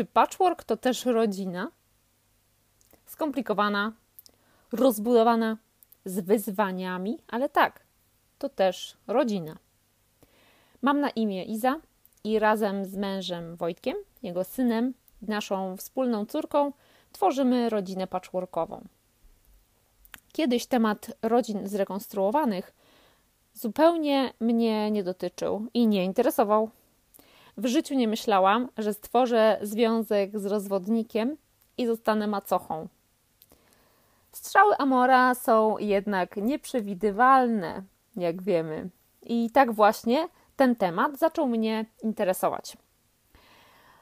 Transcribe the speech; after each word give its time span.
Czy 0.00 0.04
patchwork 0.04 0.64
to 0.64 0.76
też 0.76 1.04
rodzina? 1.04 1.70
Skomplikowana, 3.06 3.92
rozbudowana, 4.72 5.56
z 6.04 6.20
wyzwaniami, 6.20 7.18
ale 7.28 7.48
tak, 7.48 7.80
to 8.38 8.48
też 8.48 8.96
rodzina. 9.06 9.56
Mam 10.82 11.00
na 11.00 11.10
imię 11.10 11.44
Iza 11.44 11.80
i 12.24 12.38
razem 12.38 12.84
z 12.84 12.96
mężem 12.96 13.56
Wojtkiem, 13.56 13.96
jego 14.22 14.44
synem, 14.44 14.94
naszą 15.22 15.76
wspólną 15.76 16.26
córką 16.26 16.72
tworzymy 17.12 17.70
rodzinę 17.70 18.06
patchworkową. 18.06 18.84
Kiedyś 20.32 20.66
temat 20.66 21.10
rodzin 21.22 21.68
zrekonstruowanych 21.68 22.72
zupełnie 23.54 24.32
mnie 24.40 24.90
nie 24.90 25.04
dotyczył 25.04 25.66
i 25.74 25.86
nie 25.86 26.04
interesował. 26.04 26.70
W 27.56 27.66
życiu 27.66 27.94
nie 27.94 28.08
myślałam, 28.08 28.68
że 28.78 28.94
stworzę 28.94 29.58
związek 29.62 30.38
z 30.38 30.46
rozwodnikiem 30.46 31.36
i 31.78 31.86
zostanę 31.86 32.26
macochą. 32.26 32.88
Strzały 34.32 34.76
Amora 34.76 35.34
są 35.34 35.78
jednak 35.78 36.36
nieprzewidywalne, 36.36 37.82
jak 38.16 38.42
wiemy. 38.42 38.88
I 39.22 39.50
tak 39.50 39.72
właśnie 39.72 40.28
ten 40.56 40.76
temat 40.76 41.18
zaczął 41.18 41.46
mnie 41.46 41.84
interesować. 42.02 42.76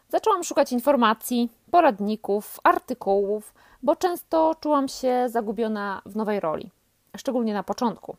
Zaczęłam 0.08 0.44
szukać 0.44 0.72
informacji, 0.72 1.50
poradników, 1.70 2.60
artykułów, 2.64 3.54
bo 3.82 3.96
często 3.96 4.54
czułam 4.60 4.88
się 4.88 5.28
zagubiona 5.28 6.02
w 6.06 6.16
nowej 6.16 6.40
roli, 6.40 6.70
szczególnie 7.16 7.54
na 7.54 7.62
początku. 7.62 8.16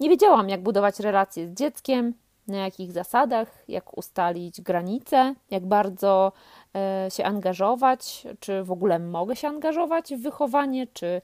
Nie 0.00 0.08
wiedziałam, 0.08 0.48
jak 0.48 0.62
budować 0.62 1.00
relacje 1.00 1.48
z 1.48 1.54
dzieckiem, 1.54 2.14
na 2.48 2.58
jakich 2.58 2.92
zasadach, 2.92 3.64
jak 3.68 3.98
ustalić 3.98 4.60
granice, 4.60 5.34
jak 5.50 5.66
bardzo 5.66 6.32
e, 6.74 7.08
się 7.10 7.24
angażować, 7.24 8.26
czy 8.40 8.64
w 8.64 8.70
ogóle 8.70 8.98
mogę 8.98 9.36
się 9.36 9.48
angażować 9.48 10.14
w 10.14 10.22
wychowanie, 10.22 10.86
czy, 10.86 11.22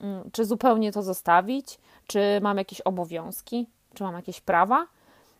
mm, 0.00 0.30
czy 0.32 0.44
zupełnie 0.44 0.92
to 0.92 1.02
zostawić, 1.02 1.78
czy 2.06 2.20
mam 2.42 2.58
jakieś 2.58 2.80
obowiązki, 2.80 3.66
czy 3.94 4.02
mam 4.02 4.14
jakieś 4.14 4.40
prawa. 4.40 4.86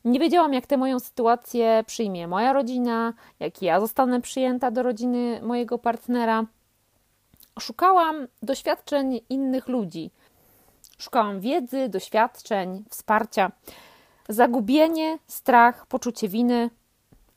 Nie 0.04 0.20
wiedziałam, 0.20 0.54
jak 0.54 0.66
tę 0.66 0.76
moją 0.76 1.00
sytuację 1.00 1.84
przyjmie 1.86 2.28
moja 2.28 2.52
rodzina, 2.52 3.12
jak 3.40 3.62
ja 3.62 3.80
zostanę 3.80 4.20
przyjęta 4.20 4.70
do 4.70 4.82
rodziny 4.82 5.40
mojego 5.42 5.78
partnera. 5.78 6.44
Szukałam 7.60 8.28
doświadczeń 8.42 9.20
innych 9.28 9.68
ludzi. 9.68 10.10
Szukałam 10.98 11.40
wiedzy, 11.40 11.88
doświadczeń, 11.88 12.84
wsparcia. 12.90 13.50
Zagubienie, 14.28 15.18
strach, 15.26 15.86
poczucie 15.86 16.28
winy 16.28 16.70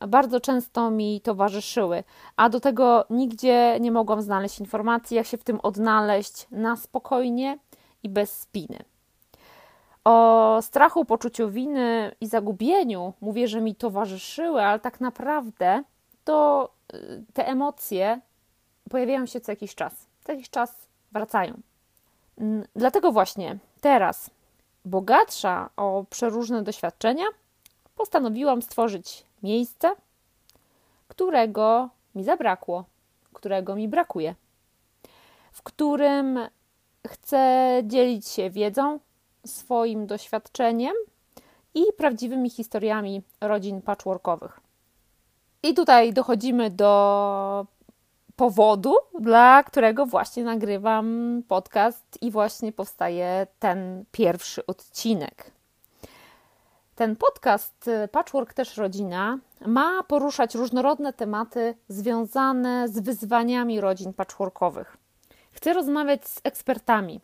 bardzo 0.08 0.40
często 0.40 0.92
mi 0.92 1.22
towarzyszyły, 1.22 2.04
a 2.36 2.50
do 2.50 2.60
tego 2.60 3.06
nigdzie 3.10 3.78
nie 3.80 3.92
mogłam 3.92 4.22
znaleźć 4.22 4.60
informacji, 4.60 5.18
jak 5.18 5.26
się 5.26 5.38
w 5.38 5.44
tym 5.44 5.60
odnaleźć 5.60 6.48
na 6.52 6.76
spokojnie 6.76 7.58
i 8.04 8.10
bez 8.10 8.40
spiny. 8.40 8.80
O 10.04 10.58
strachu, 10.62 11.06
poczuciu 11.06 11.50
winy 11.50 12.16
i 12.22 12.28
zagubieniu 12.28 13.14
mówię, 13.22 13.48
że 13.48 13.62
mi 13.62 13.76
towarzyszyły, 13.76 14.64
ale 14.64 14.80
tak 14.80 15.02
naprawdę 15.02 15.84
to 16.24 16.70
y, 16.94 17.24
te 17.34 17.48
emocje 17.48 18.22
pojawiają 18.90 19.26
się 19.26 19.42
co 19.42 19.52
jakiś 19.52 19.76
czas. 19.76 20.08
Co 20.24 20.32
jakiś 20.32 20.50
czas 20.50 20.88
wracają. 21.12 21.54
Dlatego 22.76 23.12
właśnie 23.12 23.58
teraz, 23.82 24.30
bogatsza 24.86 25.70
o 25.78 26.06
przeróżne 26.10 26.64
doświadczenia, 26.64 27.26
postanowiłam 27.96 28.62
stworzyć 28.62 29.26
miejsce, 29.44 29.96
którego 31.08 31.90
mi 32.16 32.24
zabrakło, 32.24 32.86
którego 33.34 33.76
mi 33.76 33.88
brakuje, 33.88 34.36
w 35.52 35.64
którym 35.64 36.40
chcę 37.08 37.82
dzielić 37.86 38.28
się 38.28 38.50
wiedzą, 38.50 39.00
swoim 39.46 40.08
doświadczeniem 40.08 40.94
i 41.74 41.84
prawdziwymi 41.98 42.50
historiami 42.50 43.22
rodzin 43.42 43.82
patchworkowych. 43.82 44.60
I 45.64 45.74
tutaj 45.74 46.14
dochodzimy 46.14 46.70
do 46.70 47.66
powodu, 48.40 48.96
dla 49.20 49.64
którego 49.64 50.06
właśnie 50.06 50.44
nagrywam 50.44 51.42
podcast 51.48 52.18
i 52.22 52.32
właśnie 52.32 52.72
powstaje 52.72 53.48
ten 53.60 54.06
pierwszy 54.12 54.66
odcinek. 54.66 55.52
Ten 56.96 57.16
podcast 57.16 57.88
y, 57.88 58.08
Patchwork 58.08 58.54
też 58.54 58.78
rodzina 58.78 59.38
ma 59.66 60.04
poruszać 60.04 60.56
różnorodne 60.56 61.14
tematy 61.14 61.76
związane 61.88 62.88
z 62.88 63.00
wyzwaniami 63.00 63.82
rodzin 63.82 64.14
patchworkowych. 64.14 64.98
Chcę 65.52 65.74
rozmawiać 65.74 66.28
z 66.28 66.42
ekspertami, 66.44 67.22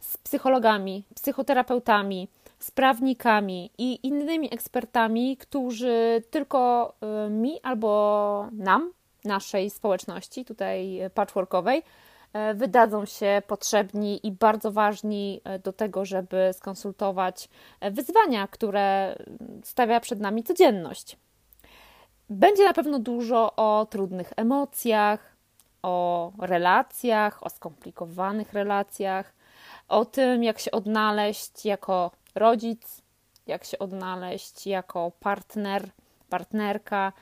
z 0.00 0.16
psychologami, 0.16 1.04
psychoterapeutami, 1.14 2.28
z 2.58 2.70
prawnikami 2.70 3.70
i 3.78 4.06
innymi 4.06 4.54
ekspertami, 4.54 5.36
którzy 5.36 6.22
tylko 6.30 6.94
y, 7.26 7.30
mi 7.30 7.60
albo 7.62 8.48
nam, 8.52 8.92
naszej 9.24 9.70
społeczności 9.70 10.44
tutaj 10.44 11.00
patchworkowej, 11.14 11.78
y, 12.52 12.54
wydadzą 12.54 13.04
się 13.04 13.42
potrzebni 13.46 14.26
i 14.26 14.32
bardzo 14.32 14.72
ważni 14.72 15.40
y, 15.56 15.58
do 15.58 15.72
tego, 15.72 16.04
żeby 16.04 16.50
skonsultować 16.52 17.48
wyzwania, 17.90 18.48
które 18.48 19.16
stawia 19.62 20.00
przed 20.00 20.20
nami 20.20 20.42
codzienność. 20.42 21.16
Będzie 22.30 22.64
na 22.64 22.72
pewno 22.72 22.98
dużo 22.98 23.56
o 23.56 23.86
trudnych 23.90 24.32
emocjach, 24.36 25.34
o 25.82 26.32
relacjach, 26.38 27.46
o 27.46 27.50
skomplikowanych 27.50 28.52
relacjach, 28.52 29.34
o 29.88 30.04
tym, 30.04 30.44
jak 30.44 30.58
się 30.58 30.70
odnaleźć 30.70 31.64
jako 31.64 32.10
rodzic, 32.34 33.02
jak 33.46 33.64
się 33.64 33.78
odnaleźć 33.78 34.66
jako 34.66 35.12
partner, 35.20 35.90
partnerka, 36.28 37.12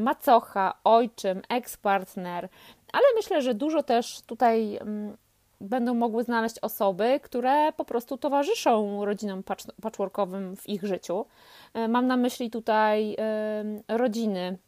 macocha, 0.00 0.74
ojczym, 0.84 1.42
ekspartner, 1.48 2.48
ale 2.92 3.04
myślę, 3.14 3.42
że 3.42 3.54
dużo 3.54 3.82
też 3.82 4.20
tutaj 4.20 4.76
mm, 4.76 5.16
będą 5.60 5.94
mogły 5.94 6.24
znaleźć 6.24 6.58
osoby, 6.62 7.20
które 7.22 7.72
po 7.72 7.84
prostu 7.84 8.16
towarzyszą 8.16 9.04
rodzinom 9.04 9.42
patchworkowym 9.82 10.56
w 10.56 10.68
ich 10.68 10.82
życiu. 10.84 11.26
E, 11.74 11.88
mam 11.88 12.06
na 12.06 12.16
myśli 12.16 12.50
tutaj 12.50 13.16
rodziny 13.88 14.58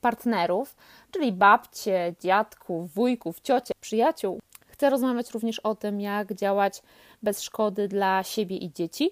partnerów, 0.00 0.76
czyli 1.10 1.32
babcie, 1.32 2.14
dziadków, 2.20 2.94
wujków, 2.94 3.40
ciocie, 3.40 3.74
przyjaciół, 3.80 4.40
Chcę 4.78 4.90
rozmawiać 4.90 5.30
również 5.30 5.58
o 5.58 5.74
tym, 5.74 6.00
jak 6.00 6.34
działać 6.34 6.82
bez 7.22 7.42
szkody 7.42 7.88
dla 7.88 8.22
siebie 8.22 8.56
i 8.56 8.72
dzieci. 8.72 9.10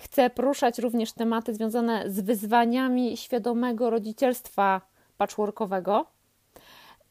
Chcę 0.00 0.30
poruszać 0.30 0.78
również 0.78 1.12
tematy 1.12 1.54
związane 1.54 2.10
z 2.10 2.20
wyzwaniami 2.20 3.16
świadomego 3.16 3.90
rodzicielstwa 3.90 4.80
patchworkowego 5.18 6.06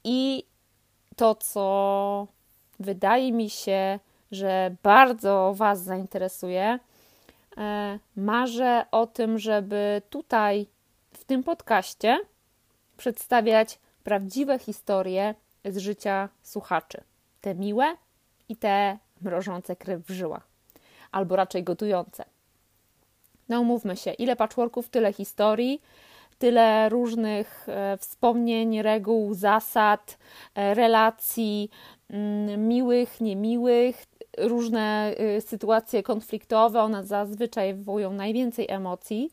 i 0.04 0.44
to, 1.16 1.36
co 1.36 2.28
wydaje 2.80 3.32
mi 3.32 3.50
się, 3.50 4.00
że 4.32 4.76
bardzo 4.84 5.54
Was 5.56 5.84
zainteresuje. 5.84 6.80
E, 7.58 8.00
marzę 8.16 8.86
o 8.92 9.08
tym, 9.08 9.40
żeby 9.40 10.02
tutaj 10.10 10.68
w 11.14 11.26
tym 11.26 11.44
podcaście 11.44 12.20
przedstawiać 12.98 13.80
prawdziwe 14.04 14.60
historie 14.60 15.36
z 15.66 15.78
życia 15.78 16.30
słuchaczy 16.44 17.04
te 17.42 17.56
miłe 17.56 17.96
i 18.50 18.56
te 18.56 18.98
mrożące 19.22 19.76
krew 19.76 20.02
w 20.06 20.12
żyłach, 20.12 20.48
albo 21.12 21.36
raczej 21.36 21.64
gotujące. 21.64 22.26
No 23.50 23.62
umówmy 23.62 23.98
się, 23.98 24.12
ile 24.12 24.36
patchworków, 24.36 24.90
tyle 24.90 25.14
historii, 25.14 25.82
tyle 26.40 26.90
różnych 26.90 27.66
e, 27.70 27.98
wspomnień, 27.98 28.82
reguł, 28.82 29.34
zasad, 29.34 30.18
e, 30.56 30.74
relacji, 30.74 31.70
mm, 32.10 32.68
miłych, 32.68 33.22
niemiłych, 33.22 34.06
różne 34.38 35.16
y, 35.38 35.42
sytuacje 35.42 36.04
konfliktowe, 36.04 36.82
one 36.82 37.04
zazwyczaj 37.04 37.74
wywołują 37.74 38.14
najwięcej 38.14 38.66
emocji. 38.70 39.32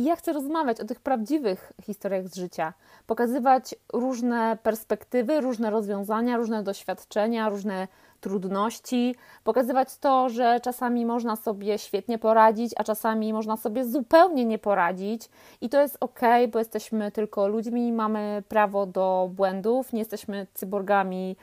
I 0.00 0.04
ja 0.04 0.16
chcę 0.16 0.32
rozmawiać 0.32 0.80
o 0.80 0.84
tych 0.84 1.00
prawdziwych 1.00 1.72
historiach 1.82 2.28
z 2.28 2.36
życia, 2.36 2.72
pokazywać 3.06 3.74
różne 3.92 4.58
perspektywy, 4.62 5.40
różne 5.40 5.70
rozwiązania, 5.70 6.36
różne 6.36 6.62
doświadczenia, 6.62 7.48
różne 7.48 7.88
trudności, 8.20 9.14
pokazywać 9.44 9.98
to, 9.98 10.28
że 10.28 10.60
czasami 10.62 11.06
można 11.06 11.36
sobie 11.36 11.78
świetnie 11.78 12.18
poradzić, 12.18 12.72
a 12.76 12.84
czasami 12.84 13.32
można 13.32 13.56
sobie 13.56 13.84
zupełnie 13.84 14.44
nie 14.44 14.58
poradzić. 14.58 15.28
I 15.60 15.68
to 15.68 15.80
jest 15.80 15.96
ok, 16.00 16.20
bo 16.52 16.58
jesteśmy 16.58 17.12
tylko 17.12 17.48
ludźmi, 17.48 17.92
mamy 17.92 18.42
prawo 18.48 18.86
do 18.86 19.30
błędów, 19.32 19.92
nie 19.92 19.98
jesteśmy 19.98 20.46
cyborgami 20.54 21.36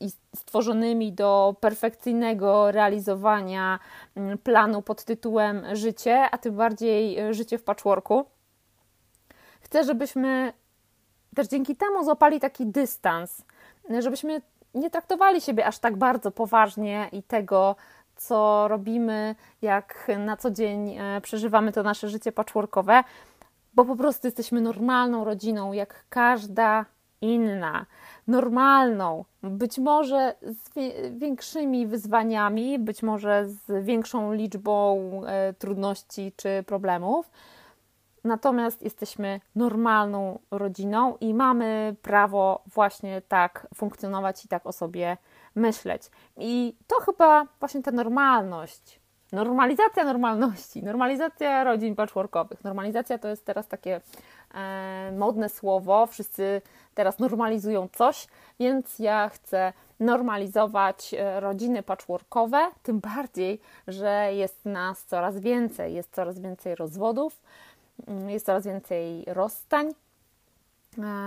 i 0.00 0.10
stworzonymi 0.36 1.12
do 1.12 1.56
perfekcyjnego 1.60 2.72
realizowania 2.72 3.78
mm, 4.16 4.38
planu 4.38 4.82
pod 4.82 5.04
tytułem 5.04 5.64
życie, 5.72 6.30
a 6.30 6.38
tym 6.38 6.56
bardziej 6.56 7.20
y, 7.20 7.34
życie 7.34 7.58
w 7.58 7.62
patchworku. 7.62 8.24
Chcę, 9.60 9.84
żebyśmy 9.84 10.52
też 11.34 11.48
dzięki 11.48 11.76
temu 11.76 12.04
złapali 12.04 12.40
taki 12.40 12.66
dystans, 12.66 13.44
żebyśmy 13.98 14.42
nie 14.74 14.90
traktowali 14.90 15.40
siebie 15.40 15.66
aż 15.66 15.78
tak 15.78 15.96
bardzo 15.96 16.30
poważnie 16.30 17.08
i 17.12 17.22
tego, 17.22 17.76
co 18.16 18.68
robimy, 18.68 19.34
jak 19.62 20.10
na 20.18 20.36
co 20.36 20.50
dzień 20.50 20.96
e, 20.98 21.20
przeżywamy 21.20 21.72
to 21.72 21.82
nasze 21.82 22.08
życie 22.08 22.32
patchworkowe, 22.32 23.04
bo 23.74 23.84
po 23.84 23.96
prostu 23.96 24.26
jesteśmy 24.26 24.60
normalną 24.60 25.24
rodziną, 25.24 25.72
jak 25.72 26.04
każda 26.08 26.86
inna, 27.20 27.86
normalną, 28.26 29.24
być 29.42 29.78
może 29.78 30.34
z 30.42 30.70
większymi 31.18 31.86
wyzwaniami, 31.86 32.78
być 32.78 33.02
może 33.02 33.48
z 33.48 33.84
większą 33.84 34.32
liczbą 34.32 35.10
e, 35.26 35.52
trudności 35.52 36.32
czy 36.36 36.62
problemów. 36.66 37.30
Natomiast 38.24 38.82
jesteśmy 38.82 39.40
normalną 39.56 40.38
rodziną 40.50 41.16
i 41.20 41.34
mamy 41.34 41.96
prawo 42.02 42.62
właśnie 42.66 43.22
tak 43.28 43.66
funkcjonować 43.74 44.44
i 44.44 44.48
tak 44.48 44.66
o 44.66 44.72
sobie 44.72 45.16
myśleć. 45.54 46.02
I 46.36 46.76
to 46.86 47.00
chyba 47.00 47.46
właśnie 47.60 47.82
ta 47.82 47.90
normalność, 47.90 48.99
normalizacja 49.32 50.04
normalności, 50.04 50.82
normalizacja 50.82 51.64
rodzin 51.64 51.96
patchworkowych. 51.96 52.64
Normalizacja 52.64 53.18
to 53.18 53.28
jest 53.28 53.44
teraz 53.44 53.68
takie 53.68 54.00
e, 54.54 55.12
modne 55.18 55.48
słowo, 55.48 56.06
wszyscy 56.06 56.62
teraz 56.94 57.18
normalizują 57.18 57.88
coś, 57.92 58.26
więc 58.60 58.98
ja 58.98 59.28
chcę 59.28 59.72
normalizować 60.00 61.14
e, 61.14 61.40
rodziny 61.40 61.82
patchworkowe, 61.82 62.70
tym 62.82 63.00
bardziej, 63.00 63.60
że 63.88 64.28
jest 64.34 64.64
nas 64.64 65.04
coraz 65.04 65.38
więcej, 65.38 65.94
jest 65.94 66.14
coraz 66.14 66.38
więcej 66.38 66.74
rozwodów, 66.74 67.42
mm, 68.06 68.30
jest 68.30 68.46
coraz 68.46 68.64
więcej 68.64 69.24
rozstań. 69.26 69.86
E, 69.86 69.92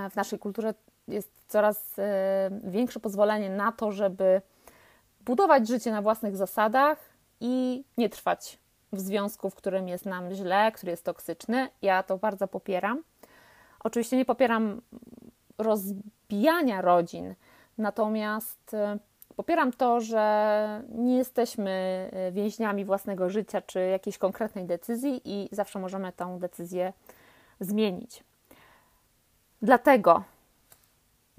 w 0.09 0.15
naszej 0.15 0.39
kulturze 0.39 0.73
jest 1.07 1.29
coraz 1.47 1.99
e, 1.99 2.49
większe 2.63 2.99
pozwolenie 2.99 3.49
na 3.49 3.71
to, 3.71 3.91
żeby 3.91 4.41
budować 5.25 5.67
życie 5.67 5.91
na 5.91 6.01
własnych 6.01 6.37
zasadach 6.37 7.12
i 7.43 7.83
nie 7.97 8.09
trwać 8.09 8.59
w 8.93 8.99
związku, 8.99 9.49
w 9.49 9.55
którym 9.55 9.87
jest 9.87 10.05
nam 10.05 10.33
źle, 10.33 10.71
który 10.71 10.91
jest 10.91 11.05
toksyczny. 11.05 11.69
Ja 11.81 12.03
to 12.03 12.17
bardzo 12.17 12.47
popieram. 12.47 13.03
Oczywiście 13.79 14.17
nie 14.17 14.25
popieram 14.25 14.81
rozbijania 15.57 16.81
rodzin, 16.81 17.35
natomiast 17.77 18.73
e, 18.73 18.97
popieram 19.35 19.71
to, 19.71 20.01
że 20.01 20.83
nie 20.89 21.17
jesteśmy 21.17 21.71
e, 22.13 22.31
więźniami 22.31 22.85
własnego 22.85 23.29
życia 23.29 23.61
czy 23.61 23.79
jakiejś 23.79 24.17
konkretnej 24.17 24.65
decyzji 24.65 25.21
i 25.25 25.49
zawsze 25.51 25.79
możemy 25.79 26.11
tę 26.11 26.37
decyzję 26.39 26.93
zmienić. 27.59 28.23
Dlatego 29.61 30.23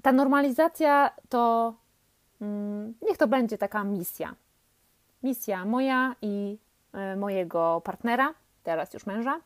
ta 0.02 0.12
normalizacja 0.12 1.10
to 1.28 1.74
mm, 2.40 2.94
niech 3.02 3.18
to 3.18 3.28
będzie 3.28 3.58
taka 3.58 3.84
misja. 3.84 4.34
Misja 5.24 5.64
moja 5.64 6.14
i 6.22 6.58
e, 6.92 7.16
mojego 7.16 7.80
partnera, 7.84 8.34
teraz 8.62 8.94
już 8.94 9.06
męża, 9.06 9.40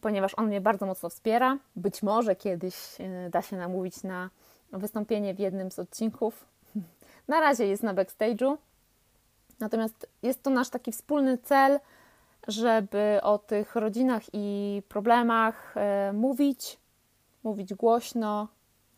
ponieważ 0.00 0.34
on 0.34 0.46
mnie 0.46 0.60
bardzo 0.60 0.86
mocno 0.86 1.08
wspiera. 1.08 1.58
Być 1.76 2.02
może 2.02 2.36
kiedyś 2.36 2.74
e, 3.00 3.30
da 3.30 3.42
się 3.42 3.56
namówić 3.56 4.02
na 4.02 4.30
wystąpienie 4.72 5.34
w 5.34 5.38
jednym 5.38 5.70
z 5.70 5.78
odcinków. 5.78 6.46
Na 7.28 7.40
razie 7.40 7.66
jest 7.66 7.82
na 7.82 7.94
backstage'u. 7.94 8.56
Natomiast 9.60 10.06
jest 10.22 10.42
to 10.42 10.50
nasz 10.50 10.68
taki 10.68 10.92
wspólny 10.92 11.38
cel, 11.38 11.80
żeby 12.48 13.20
o 13.22 13.38
tych 13.38 13.76
rodzinach 13.76 14.22
i 14.32 14.82
problemach 14.88 15.76
e, 15.76 16.12
mówić, 16.12 16.78
mówić 17.44 17.74
głośno, 17.74 18.48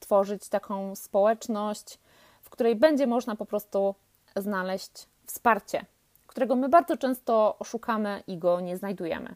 tworzyć 0.00 0.49
taką 0.49 0.94
społeczność, 0.94 1.99
w 2.43 2.50
której 2.50 2.77
będzie 2.77 3.06
można 3.06 3.37
po 3.37 3.47
prostu 3.47 3.94
znaleźć 4.37 5.06
wsparcie, 5.26 5.84
którego 6.26 6.56
my 6.56 6.69
bardzo 6.69 6.96
często 6.96 7.56
szukamy 7.64 8.23
i 8.26 8.38
go 8.38 8.61
nie 8.61 8.76
znajdujemy. 8.76 9.34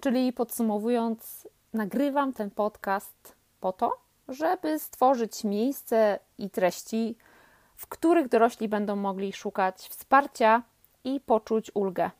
Czyli 0.00 0.32
podsumowując, 0.32 1.48
nagrywam 1.72 2.32
ten 2.32 2.50
podcast 2.50 3.34
po 3.60 3.72
to, 3.72 3.98
żeby 4.28 4.78
stworzyć 4.78 5.44
miejsce 5.44 6.18
i 6.38 6.50
treści, 6.50 7.16
w 7.76 7.86
których 7.86 8.28
dorośli 8.28 8.68
będą 8.68 8.96
mogli 8.96 9.32
szukać 9.32 9.76
wsparcia 9.76 10.62
i 11.04 11.20
poczuć 11.20 11.70
ulgę. 11.74 12.10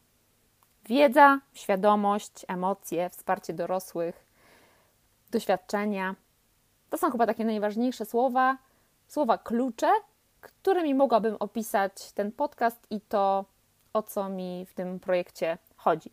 Wiedza, 0.84 1.40
świadomość, 1.52 2.44
emocje, 2.48 3.10
wsparcie 3.10 3.54
dorosłych, 3.54 4.26
doświadczenia 5.30 6.14
to 6.92 6.98
są 6.98 7.10
chyba 7.10 7.26
takie 7.26 7.44
najważniejsze 7.44 8.06
słowa, 8.06 8.58
słowa 9.08 9.38
klucze, 9.38 9.90
którymi 10.42 10.94
mogłabym 10.94 11.36
opisać 11.40 12.12
ten 12.12 12.32
podcast 12.32 12.86
i 12.90 13.00
to, 13.00 13.44
o 13.92 14.02
co 14.02 14.28
mi 14.28 14.66
w 14.66 14.74
tym 14.74 15.00
projekcie 15.00 15.58
chodzi. 15.76 16.12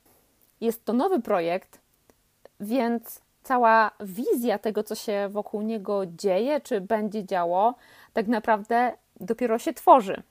Jest 0.61 0.85
to 0.85 0.93
nowy 0.93 1.21
projekt, 1.21 1.79
więc 2.59 3.21
cała 3.43 3.91
wizja 3.99 4.59
tego, 4.59 4.83
co 4.83 4.95
się 4.95 5.29
wokół 5.31 5.61
niego 5.61 6.05
dzieje, 6.05 6.61
czy 6.61 6.81
będzie 6.81 7.25
działo, 7.25 7.75
tak 8.13 8.27
naprawdę 8.27 8.93
dopiero 9.19 9.59
się 9.59 9.73
tworzy. 9.73 10.23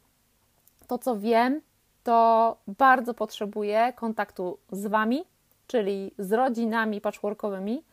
To, 0.86 0.98
co 0.98 1.16
wiem, 1.16 1.60
to 2.04 2.56
bardzo 2.66 3.14
potrzebuję 3.14 3.92
kontaktu 3.96 4.58
z 4.72 4.86
Wami, 4.86 5.24
czyli 5.66 6.14
z 6.18 6.32
rodzinami 6.32 7.00
patchworkowymi, 7.00 7.84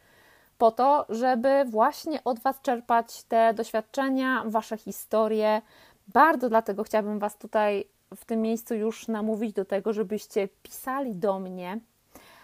po 0.57 0.71
to, 0.71 1.05
żeby 1.09 1.65
właśnie 1.65 2.23
od 2.23 2.39
Was 2.39 2.61
czerpać 2.61 3.23
te 3.23 3.53
doświadczenia, 3.53 4.43
Wasze 4.45 4.77
historie. 4.77 5.61
Bardzo 6.07 6.49
dlatego 6.49 6.83
chciałabym 6.83 7.19
Was 7.19 7.37
tutaj 7.37 7.85
w 8.15 8.25
tym 8.25 8.41
miejscu 8.41 8.75
już 8.75 9.07
namówić 9.07 9.53
do 9.53 9.65
tego, 9.65 9.93
żebyście 9.93 10.47
pisali 10.63 11.15
do 11.15 11.39
mnie, 11.39 11.79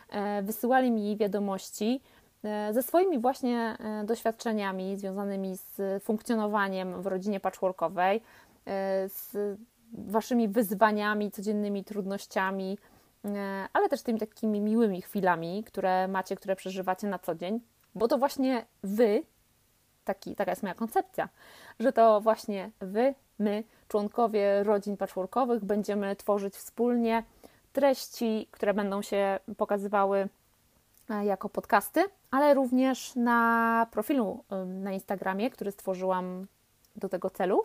e, 0.10 0.42
wysyłali 0.42 0.92
mi 0.92 1.18
wiadomości 1.18 2.02
e, 2.44 2.74
ze 2.74 2.84
swoimi 2.84 3.20
właśnie 3.20 3.78
e, 3.80 4.04
doświadczeniami 4.06 4.98
związanymi 4.98 5.58
z 5.58 6.04
funkcjonowaniem 6.04 7.02
w 7.02 7.08
rodzinie 7.08 7.40
patchworkowej, 7.40 8.22
z 9.08 9.38
Waszymi 9.94 10.48
wyzwaniami, 10.48 11.32
codziennymi 11.32 11.84
trudnościami, 11.84 12.78
ale 13.74 13.90
też 13.90 14.02
tymi 14.02 14.20
takimi 14.20 14.62
miłymi 14.62 15.02
chwilami, 15.02 15.64
które 15.64 16.08
macie, 16.08 16.36
które 16.36 16.56
przeżywacie 16.56 17.08
na 17.08 17.20
co 17.20 17.36
dzień. 17.36 17.60
Bo 17.96 18.08
to 18.08 18.18
właśnie 18.18 18.66
wy, 18.84 19.24
taki, 20.06 20.36
taka 20.36 20.52
jest 20.52 20.64
moja 20.64 20.76
koncepcja, 20.76 21.30
że 21.80 21.94
to 21.94 22.22
właśnie 22.22 22.72
wy, 22.80 23.16
my, 23.42 23.64
członkowie 23.88 24.64
rodzin 24.64 24.98
patchworkowych, 24.98 25.66
będziemy 25.66 26.16
tworzyć 26.16 26.56
wspólnie 26.56 27.24
treści, 27.74 28.48
które 28.52 28.74
będą 28.74 29.02
się 29.02 29.40
pokazywały 29.58 30.30
e, 31.10 31.26
jako 31.26 31.50
podcasty, 31.50 32.04
ale 32.32 32.54
również 32.54 33.16
na 33.16 33.88
profilu 33.92 34.44
na 34.66 34.92
Instagramie, 34.92 35.50
który 35.50 35.72
stworzyłam 35.72 36.48
do 36.96 37.10
tego 37.10 37.30
celu. 37.30 37.64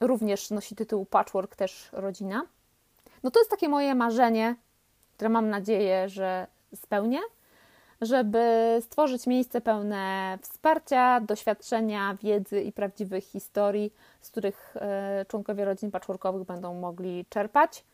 Również 0.00 0.50
nosi 0.50 0.76
tytuł 0.76 1.04
Patchwork 1.06 1.56
też 1.56 1.88
rodzina. 1.92 2.46
No 3.22 3.30
to 3.30 3.40
jest 3.40 3.50
takie 3.50 3.68
moje 3.68 3.94
marzenie, 3.94 4.56
które 5.16 5.28
mam 5.28 5.48
nadzieję, 5.48 6.08
że 6.08 6.46
spełnię 6.74 7.18
żeby 8.02 8.78
stworzyć 8.80 9.26
miejsce 9.26 9.60
pełne 9.60 10.38
wsparcia, 10.42 11.20
doświadczenia, 11.20 12.16
wiedzy 12.22 12.62
i 12.62 12.72
prawdziwych 12.72 13.24
historii, 13.24 13.92
z 14.20 14.30
których 14.30 14.74
e, 14.76 15.24
członkowie 15.28 15.64
rodzin 15.64 15.90
patchworkowych 15.90 16.44
będą 16.44 16.74
mogli 16.74 17.26
czerpać 17.28 17.84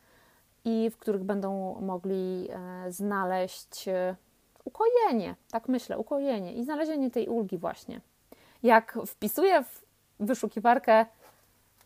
i 0.64 0.90
w 0.90 0.96
których 0.96 1.24
będą 1.24 1.80
mogli 1.80 2.48
e, 2.50 2.92
znaleźć 2.92 3.88
e, 3.88 4.16
ukojenie, 4.64 5.34
tak 5.50 5.68
myślę, 5.68 5.98
ukojenie 5.98 6.52
i 6.54 6.64
znalezienie 6.64 7.10
tej 7.10 7.28
ulgi 7.28 7.58
właśnie. 7.58 8.00
Jak 8.62 8.98
wpisuję 9.06 9.64
w 9.64 9.84
wyszukiwarkę 10.20 11.06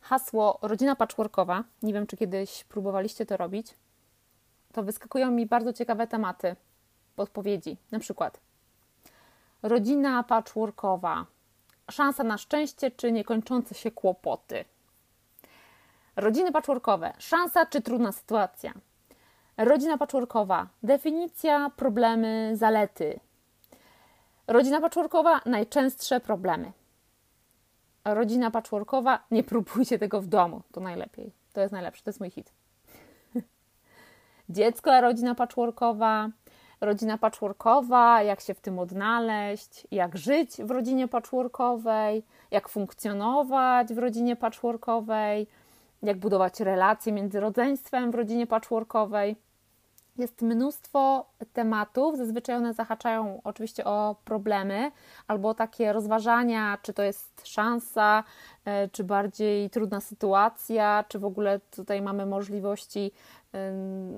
hasło 0.01 0.59
rodzina 0.63 0.97
patchworkowa, 0.97 1.65
nie 1.83 1.93
wiem 1.93 2.07
czy 2.07 2.17
kiedyś 2.17 2.65
próbowaliście 2.65 3.27
to 3.27 3.37
robić, 3.37 3.75
to 4.73 4.83
wyskakują 4.83 5.31
mi 5.31 5.47
bardzo 5.47 5.73
ciekawe 5.73 6.07
tematy 6.07 6.57
podpowiedzi. 7.17 7.77
Na 7.91 7.99
przykład 7.99 8.41
rodzina 9.63 10.23
patchworkowa, 10.23 11.27
szansa 11.91 12.25
na 12.25 12.39
szczęście 12.39 12.91
czy 12.91 13.13
niekończące 13.13 13.75
się 13.75 13.91
kłopoty. 13.91 14.65
Rodziny 16.17 16.53
patchworkowe, 16.53 17.13
szansa 17.19 17.67
czy 17.67 17.81
trudna 17.81 18.13
sytuacja. 18.13 18.73
Rodzina 19.57 19.99
patchworkowa, 19.99 20.67
definicja, 20.83 21.71
problemy, 21.77 22.53
zalety. 22.55 23.21
Rodzina 24.47 24.81
patchworkowa, 24.81 25.41
najczęstsze 25.47 26.21
problemy. 26.21 26.73
Rodzina 28.05 28.51
patchworkowa, 28.51 29.25
nie 29.31 29.45
próbujcie 29.45 29.99
tego 29.99 30.21
w 30.21 30.27
domu, 30.27 30.63
to 30.73 30.81
najlepiej. 30.81 31.33
To 31.53 31.61
jest 31.61 31.73
najlepsze, 31.73 32.03
to 32.03 32.09
jest 32.09 32.21
mój 32.21 32.31
hit. 32.31 32.53
Dziecko, 34.49 35.01
rodzina 35.01 35.35
patchworkowa, 35.35 36.29
rodzina 36.83 37.19
patchworkowa, 37.19 38.23
jak 38.23 38.41
się 38.41 38.55
w 38.55 38.61
tym 38.61 38.79
odnaleźć, 38.79 39.87
jak 39.91 40.19
żyć 40.19 40.51
w 40.57 40.71
rodzinie 40.71 41.09
patchworkowej, 41.09 42.23
jak 42.51 42.69
funkcjonować 42.69 43.95
w 43.95 43.99
rodzinie 43.99 44.37
patchworkowej, 44.37 45.47
jak 46.03 46.19
budować 46.19 46.61
relacje 46.61 47.13
między 47.13 47.41
rodzeństwem 47.41 48.11
w 48.11 48.15
rodzinie 48.15 48.47
patchworkowej. 48.47 49.37
Jest 50.19 50.43
mnóstwo 50.43 51.27
tematów, 51.53 52.17
zazwyczaj 52.17 52.57
one 52.57 52.75
zahaczają 52.75 53.41
oczywiście 53.45 53.85
o 53.85 54.17
problemy 54.25 54.93
albo 55.27 55.55
takie 55.55 55.93
rozważania, 55.93 56.79
czy 56.83 56.93
to 56.93 57.03
jest 57.03 57.47
szansa, 57.47 58.25
e, 58.65 58.89
czy 58.89 59.05
bardziej 59.05 59.71
trudna 59.71 60.01
sytuacja, 60.01 61.05
czy 61.09 61.19
w 61.19 61.25
ogóle 61.25 61.61
tutaj 61.71 62.03
mamy 62.03 62.27
możliwości 62.27 63.13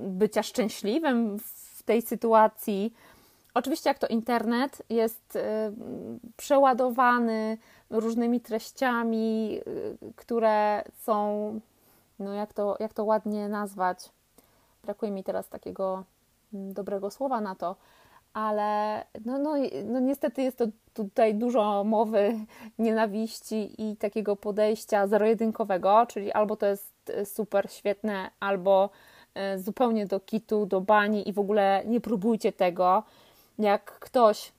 bycia 0.06 0.42
szczęśliwym 0.42 1.38
w 1.38 1.73
tej 1.84 2.02
sytuacji. 2.02 2.94
Oczywiście, 3.54 3.90
jak 3.90 3.98
to 3.98 4.06
internet 4.06 4.82
jest 4.90 5.38
przeładowany 6.36 7.58
różnymi 7.90 8.40
treściami, 8.40 9.60
y, 9.66 10.12
które 10.16 10.84
są, 11.02 11.60
no 12.18 12.32
jak 12.34 12.52
to, 12.52 12.76
jak 12.80 12.92
to 12.92 13.04
ładnie 13.04 13.48
nazwać, 13.48 14.10
brakuje 14.82 15.12
mi 15.12 15.24
teraz 15.24 15.48
takiego 15.48 16.04
mm, 16.54 16.72
dobrego 16.72 17.10
słowa 17.10 17.40
na 17.40 17.54
to, 17.54 17.76
ale 18.32 19.04
no, 19.24 19.38
no, 19.38 19.54
no 19.84 20.00
niestety 20.00 20.42
jest 20.42 20.58
to 20.58 20.66
tutaj 20.94 21.34
dużo 21.34 21.84
mowy 21.84 22.34
nienawiści 22.78 23.82
i 23.82 23.96
takiego 23.96 24.36
podejścia 24.36 25.06
zero-jedynkowego, 25.06 26.06
czyli 26.06 26.32
albo 26.32 26.56
to 26.56 26.66
jest 26.66 27.10
y, 27.10 27.26
super, 27.26 27.70
świetne, 27.70 28.30
albo 28.40 28.84
y, 28.84 29.13
zupełnie 29.56 30.06
do 30.06 30.20
kitu, 30.20 30.66
do 30.66 30.80
bani 30.80 31.28
i 31.28 31.32
w 31.32 31.38
ogóle 31.38 31.82
nie 31.86 32.00
próbujcie 32.00 32.52
tego. 32.52 33.02
Jak 33.58 33.98
ktoś 33.98 34.52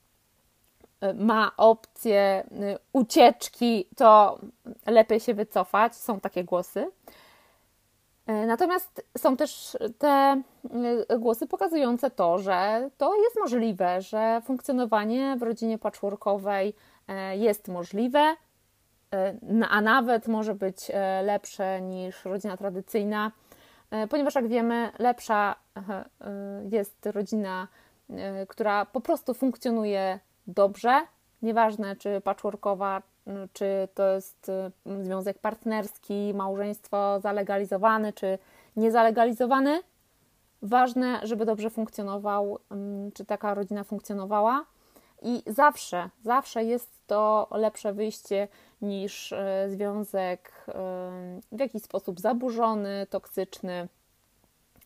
y, 1.04 1.14
ma 1.14 1.52
opcję 1.56 2.44
ucieczki, 2.92 3.86
to 3.96 4.38
lepiej 4.86 5.20
się 5.20 5.34
wycofać. 5.34 5.96
Są 5.96 6.20
takie 6.20 6.44
głosy. 6.44 6.90
E, 8.26 8.46
natomiast 8.46 9.06
są 9.18 9.36
też 9.36 9.76
te 9.98 10.42
e, 11.08 11.18
głosy 11.18 11.46
pokazujące 11.46 12.10
to, 12.10 12.38
że 12.38 12.90
to 12.98 13.16
jest 13.22 13.36
możliwe, 13.40 14.02
że 14.02 14.42
funkcjonowanie 14.44 15.36
w 15.38 15.42
rodzinie 15.42 15.78
patchworkowej 15.78 16.74
e, 17.08 17.36
jest 17.36 17.68
możliwe, 17.68 18.36
a 19.70 19.80
nawet 19.80 20.28
może 20.28 20.54
być 20.54 20.90
lepsze 21.22 21.80
niż 21.80 22.24
rodzina 22.24 22.56
tradycyjna, 22.56 23.32
ponieważ 24.10 24.34
jak 24.34 24.48
wiemy, 24.48 24.92
lepsza 24.98 25.54
jest 26.70 27.06
rodzina, 27.06 27.68
która 28.48 28.86
po 28.86 29.00
prostu 29.00 29.34
funkcjonuje 29.34 30.20
dobrze, 30.46 31.00
nieważne 31.42 31.96
czy 31.96 32.20
patchworkowa, 32.20 33.02
czy 33.52 33.88
to 33.94 34.14
jest 34.14 34.50
związek 35.02 35.38
partnerski, 35.38 36.32
małżeństwo 36.34 37.20
zalegalizowane, 37.20 38.12
czy 38.12 38.38
niezalegalizowane. 38.76 39.80
Ważne, 40.62 41.20
żeby 41.22 41.44
dobrze 41.44 41.70
funkcjonował, 41.70 42.58
czy 43.14 43.24
taka 43.24 43.54
rodzina 43.54 43.84
funkcjonowała. 43.84 44.64
I 45.22 45.42
zawsze, 45.46 46.10
zawsze 46.22 46.64
jest 46.64 47.06
to 47.06 47.48
lepsze 47.50 47.92
wyjście 47.92 48.48
niż 48.82 49.32
y, 49.32 49.36
związek 49.68 50.52
y, 50.68 50.72
w 51.52 51.60
jakiś 51.60 51.82
sposób 51.82 52.20
zaburzony, 52.20 53.06
toksyczny, 53.10 53.88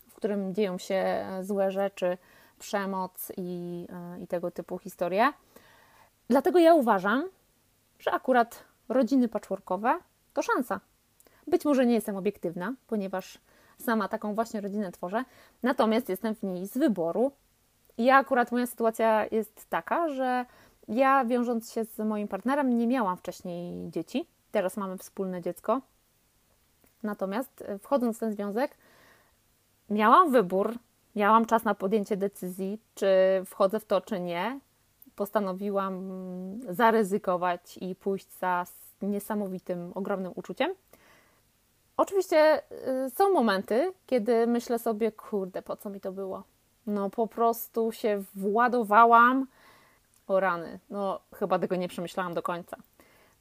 w 0.09 0.15
którym 0.15 0.55
dzieją 0.55 0.77
się 0.77 1.25
złe 1.41 1.71
rzeczy, 1.71 2.17
przemoc 2.59 3.31
i, 3.37 3.87
i 4.19 4.27
tego 4.27 4.51
typu 4.51 4.77
historie. 4.77 5.33
Dlatego 6.29 6.59
ja 6.59 6.73
uważam, 6.73 7.29
że 7.99 8.11
akurat 8.11 8.63
rodziny 8.89 9.27
patchworkowe 9.27 9.99
to 10.33 10.41
szansa. 10.41 10.79
Być 11.47 11.65
może 11.65 11.85
nie 11.85 11.93
jestem 11.93 12.15
obiektywna, 12.15 12.73
ponieważ 12.87 13.39
sama 13.77 14.07
taką 14.07 14.35
właśnie 14.35 14.61
rodzinę 14.61 14.91
tworzę, 14.91 15.23
natomiast 15.63 16.09
jestem 16.09 16.35
w 16.35 16.43
niej 16.43 16.67
z 16.67 16.77
wyboru. 16.77 17.31
I 17.97 18.05
ja 18.05 18.17
akurat 18.17 18.51
moja 18.51 18.67
sytuacja 18.67 19.25
jest 19.31 19.69
taka, 19.69 20.09
że 20.09 20.45
ja 20.87 21.25
wiążąc 21.25 21.71
się 21.71 21.85
z 21.85 21.97
moim 21.99 22.27
partnerem 22.27 22.77
nie 22.77 22.87
miałam 22.87 23.17
wcześniej 23.17 23.89
dzieci. 23.89 24.27
Teraz 24.51 24.77
mamy 24.77 24.97
wspólne 24.97 25.41
dziecko. 25.41 25.81
Natomiast 27.03 27.61
e, 27.61 27.79
wchodząc 27.79 28.17
w 28.17 28.19
ten 28.19 28.33
związek, 28.33 28.77
miałam 29.89 30.31
wybór, 30.31 30.75
miałam 31.15 31.45
czas 31.45 31.63
na 31.63 31.75
podjęcie 31.75 32.17
decyzji, 32.17 32.79
czy 32.95 33.07
wchodzę 33.45 33.79
w 33.79 33.85
to, 33.85 34.01
czy 34.01 34.19
nie 34.19 34.59
postanowiłam 35.15 35.93
mm, 35.93 36.75
zaryzykować 36.75 37.77
i 37.77 37.95
pójść 37.95 38.27
za 38.39 38.65
niesamowitym, 39.01 39.91
ogromnym 39.95 40.31
uczuciem. 40.35 40.73
Oczywiście 41.97 42.61
y, 43.05 43.09
są 43.09 43.33
momenty, 43.33 43.93
kiedy 44.05 44.47
myślę 44.47 44.79
sobie, 44.79 45.11
kurde, 45.11 45.61
po 45.61 45.75
co 45.75 45.89
mi 45.89 46.01
to 46.01 46.11
było? 46.11 46.43
No 46.87 47.09
po 47.09 47.27
prostu 47.27 47.91
się 47.91 48.23
władowałam. 48.35 49.47
O 50.31 50.39
rany, 50.39 50.79
no 50.89 51.19
chyba 51.35 51.59
tego 51.59 51.75
nie 51.75 51.87
przemyślałam 51.87 52.33
do 52.33 52.41
końca. 52.41 52.77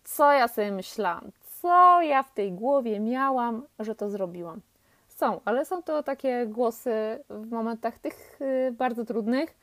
Co 0.05 0.33
ja 0.33 0.49
sobie 0.49 0.73
myślałam? 0.73 1.31
Co 1.61 2.03
ja 2.03 2.23
w 2.23 2.35
tej 2.35 2.53
głowie 2.53 3.01
miałam, 3.01 3.67
że 3.79 3.95
to 3.95 4.11
zrobiłam? 4.11 4.61
Są, 5.09 5.41
ale 5.45 5.65
są 5.65 5.83
to 5.83 6.03
takie 6.03 6.47
głosy 6.47 7.25
w 7.29 7.51
momentach 7.51 7.99
tych 7.99 8.41
y, 8.41 8.73
bardzo 8.73 9.05
trudnych, 9.05 9.57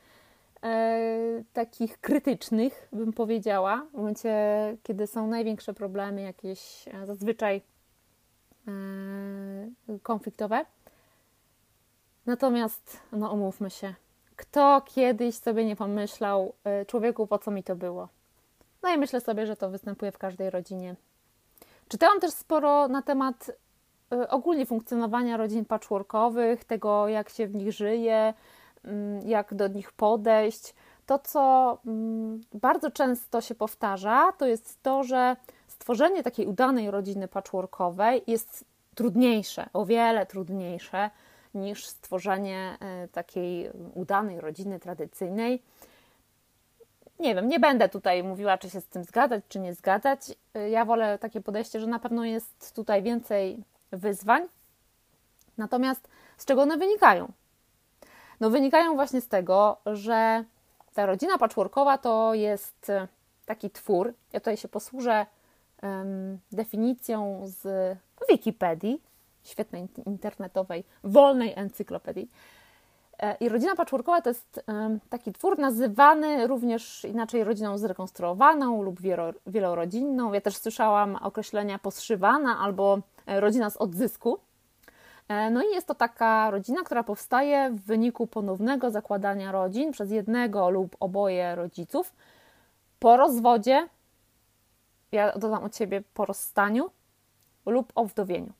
e, 0.62 1.42
takich 1.52 2.00
krytycznych, 2.00 2.88
bym 2.92 3.12
powiedziała, 3.12 3.86
w 3.92 3.96
momencie, 3.96 4.32
kiedy 4.82 5.06
są 5.06 5.26
największe 5.26 5.74
problemy, 5.74 6.22
jakieś 6.22 6.88
e, 6.88 7.06
zazwyczaj 7.06 7.62
e, 8.68 8.70
konfliktowe. 10.02 10.64
Natomiast, 12.26 13.00
no 13.12 13.32
umówmy 13.32 13.70
się, 13.70 13.94
kto 14.38 14.82
kiedyś 14.84 15.34
sobie 15.34 15.64
nie 15.64 15.76
pomyślał, 15.76 16.54
e, 16.64 16.86
człowieku, 16.86 17.26
po 17.26 17.38
co 17.38 17.50
mi 17.50 17.62
to 17.62 17.76
było? 17.76 18.08
No 18.82 18.94
i 18.94 18.98
myślę 18.98 19.20
sobie, 19.20 19.46
że 19.46 19.56
to 19.56 19.70
występuje 19.70 20.12
w 20.12 20.18
każdej 20.18 20.50
rodzinie. 20.50 20.94
Czytałam 21.88 22.20
też 22.20 22.30
sporo 22.30 22.88
na 22.88 23.02
temat 23.02 23.50
e, 24.12 24.28
ogólnie 24.28 24.66
funkcjonowania 24.66 25.36
rodzin 25.36 25.64
patchworkowych, 25.64 26.64
tego 26.64 27.08
jak 27.08 27.28
się 27.28 27.46
w 27.46 27.54
nich 27.54 27.72
żyje, 27.72 28.34
Mm, 28.84 29.28
jak 29.28 29.54
do 29.54 29.68
nich 29.68 29.92
podejść. 29.92 30.74
To, 31.06 31.18
co 31.18 31.78
mm, 31.86 32.40
bardzo 32.54 32.90
często 32.90 33.40
się 33.40 33.54
powtarza, 33.54 34.32
to 34.38 34.46
jest 34.46 34.82
to, 34.82 35.04
że 35.04 35.36
stworzenie 35.66 36.22
takiej 36.22 36.46
udanej 36.46 36.90
rodziny 36.90 37.28
patchworkowej 37.28 38.22
jest 38.26 38.64
trudniejsze, 38.94 39.68
o 39.72 39.86
wiele 39.86 40.26
trudniejsze 40.26 41.10
niż 41.58 41.86
stworzenie 41.86 42.76
e, 42.80 43.08
takiej 43.08 43.70
udanej 43.94 44.40
rodziny 44.40 44.80
tradycyjnej. 44.80 45.62
Nie 47.20 47.34
wiem, 47.34 47.48
nie 47.48 47.60
będę 47.60 47.88
tutaj 47.88 48.22
mówiła, 48.22 48.58
czy 48.58 48.70
się 48.70 48.80
z 48.80 48.86
tym 48.86 49.04
zgadzać, 49.04 49.44
czy 49.48 49.60
nie 49.60 49.74
zgadzać. 49.74 50.20
E, 50.54 50.70
ja 50.70 50.84
wolę 50.84 51.18
takie 51.18 51.40
podejście, 51.40 51.80
że 51.80 51.86
na 51.86 51.98
pewno 51.98 52.24
jest 52.24 52.74
tutaj 52.74 53.02
więcej 53.02 53.64
wyzwań. 53.92 54.42
Natomiast 55.58 56.08
z 56.36 56.44
czego 56.44 56.62
one 56.62 56.76
wynikają? 56.76 57.32
no 58.40 58.50
wynikają 58.50 58.94
właśnie 58.94 59.20
z 59.20 59.28
tego, 59.28 59.76
że 59.86 60.44
ta 60.94 61.06
rodzina 61.06 61.38
patchworkowa 61.38 61.98
to 61.98 62.34
jest 62.34 62.90
e, 62.90 63.08
taki 63.46 63.70
twór. 63.70 64.14
Ja 64.32 64.40
tutaj 64.40 64.56
się 64.56 64.68
posłużę 64.68 65.26
um, 65.82 66.38
definicją 66.52 67.42
z 67.44 67.96
Wikipedii, 68.30 69.02
świetnej 69.48 69.88
internetowej, 70.06 70.84
wolnej 71.04 71.52
encyklopedii. 71.56 72.30
E, 73.18 73.36
I 73.40 73.48
rodzina 73.48 73.76
patchworkowa 73.76 74.22
to 74.22 74.30
jest 74.30 74.64
taki 75.10 75.32
twór 75.32 75.58
nazywany 75.58 76.46
również 76.46 77.04
inaczej 77.04 77.44
rodziną 77.44 77.78
zrekonstruowaną 77.78 78.82
lub 78.82 79.00
wielorodzinną. 79.46 80.32
Ja 80.32 80.40
też 80.40 80.56
słyszałam 80.56 81.16
określenia 81.16 81.78
poszywana 81.78 82.58
albo 82.58 82.98
e, 83.26 83.40
rodzina 83.40 83.70
z 83.70 83.76
odzysku. 83.76 84.38
E, 85.28 85.50
no 85.50 85.62
i 85.62 85.66
jest 85.74 85.86
to 85.86 85.94
taka 85.94 86.50
rodzina, 86.50 86.82
która 86.82 87.02
powstaje 87.02 87.70
w 87.70 87.80
wyniku 87.80 88.26
ponownego 88.26 88.90
zakładania 88.90 89.52
rodzin 89.52 89.92
przez 89.92 90.10
jednego 90.10 90.70
lub 90.70 90.96
oboje 91.00 91.54
rodziców 91.54 92.12
po 92.98 93.16
rozwodzie, 93.16 93.88
ja 95.12 95.32
dodam 95.32 95.64
od 95.64 95.76
siebie 95.76 96.02
po 96.14 96.24
rozstaniu 96.24 96.90
lub 97.66 97.92
owdowieniu. 97.94 98.52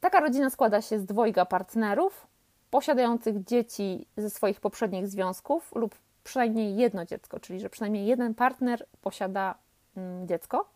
Taka 0.00 0.20
rodzina 0.20 0.50
składa 0.50 0.82
się 0.82 0.98
z 0.98 1.04
dwojga 1.04 1.44
partnerów 1.44 2.26
posiadających 2.70 3.44
dzieci 3.44 4.06
ze 4.16 4.30
swoich 4.30 4.60
poprzednich 4.60 5.08
związków 5.08 5.72
lub 5.74 5.94
przynajmniej 6.24 6.76
jedno 6.76 7.04
dziecko, 7.04 7.40
czyli 7.40 7.60
że 7.60 7.70
przynajmniej 7.70 8.06
jeden 8.06 8.34
partner 8.34 8.86
posiada 9.02 9.54
mm, 9.96 10.28
dziecko. 10.28 10.68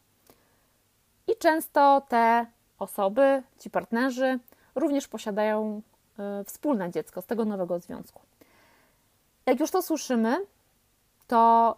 I 1.26 1.36
często 1.36 2.02
te 2.08 2.46
osoby, 2.78 3.42
ci 3.58 3.70
partnerzy 3.70 4.38
również 4.74 5.08
posiadają 5.08 5.82
e, 6.18 6.44
wspólne 6.44 6.90
dziecko 6.90 7.22
z 7.22 7.26
tego 7.26 7.44
nowego 7.44 7.80
związku. 7.80 8.22
Jak 9.46 9.60
już 9.60 9.70
to 9.70 9.82
słyszymy, 9.82 10.36
to 11.26 11.76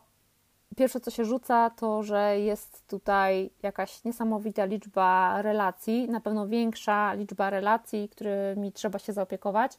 pierwsze 0.74 1.00
co 1.00 1.10
się 1.10 1.24
rzuca, 1.24 1.70
to 1.70 2.02
że 2.02 2.40
jest 2.40 2.88
tutaj 2.88 3.50
jakaś 3.62 4.04
niesamowita 4.04 4.64
liczba 4.64 5.42
relacji, 5.42 6.08
na 6.08 6.20
pewno 6.20 6.48
większa 6.48 7.12
liczba 7.14 7.50
relacji, 7.50 8.08
którymi 8.08 8.72
trzeba 8.72 8.98
się 8.98 9.12
zaopiekować, 9.12 9.78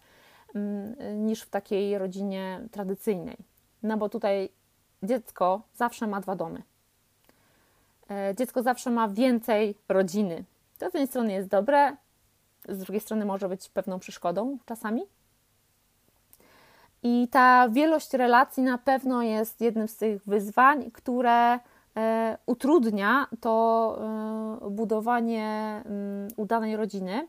mm, 0.55 1.25
niż 1.25 1.41
w 1.41 1.49
takiej 1.49 1.97
rodzinie 1.97 2.61
tradycyjnej. 2.71 3.37
No 3.83 3.97
bo 3.97 4.09
tutaj 4.09 4.49
dziecko 5.03 5.61
zawsze 5.75 6.07
ma 6.07 6.21
dwa 6.21 6.35
domy. 6.35 6.63
E, 8.09 8.35
dziecko 8.35 8.63
zawsze 8.63 8.91
ma 8.91 9.09
więcej 9.09 9.75
rodziny. 9.89 10.43
To 10.79 10.89
z 10.89 10.93
jednej 10.93 11.07
strony 11.07 11.33
jest 11.33 11.49
dobre, 11.49 11.97
z 12.69 12.77
drugiej 12.77 13.01
strony 13.01 13.25
może 13.25 13.49
być 13.49 13.69
pewną 13.69 13.99
przeszkodą 13.99 14.57
czasami. 14.65 15.01
I 17.07 17.27
ta 17.27 17.69
wielość 17.69 18.13
relacji 18.13 18.63
na 18.63 18.77
pewno 18.77 19.23
jest 19.23 19.61
jednym 19.61 19.87
z 19.87 19.97
tych 19.97 20.25
wyzwań, 20.25 20.91
które 20.91 21.59
e, 21.97 22.37
utrudnia 22.45 23.27
to 23.41 23.97
e, 24.65 24.69
budowanie 24.69 25.81
mm, 25.85 26.27
udanej 26.35 26.75
rodziny. 26.75 27.27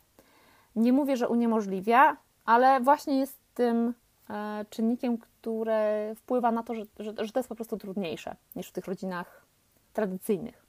Nie 0.76 0.92
mówię, 0.92 1.16
że 1.16 1.28
uniemożliwia, 1.28 2.16
ale 2.44 2.80
właśnie 2.80 3.18
jest 3.18 3.38
tym 3.54 3.94
e, 4.30 4.64
czynnikiem, 4.70 5.18
który 5.18 6.14
wpływa 6.16 6.52
na 6.52 6.62
to, 6.62 6.74
że, 6.74 6.82
że, 6.98 7.12
że 7.18 7.32
to 7.32 7.38
jest 7.38 7.48
po 7.48 7.54
prostu 7.54 7.76
trudniejsze 7.76 8.36
niż 8.56 8.68
w 8.68 8.72
tych 8.72 8.86
rodzinach 8.86 9.44
tradycyjnych. 9.92 10.66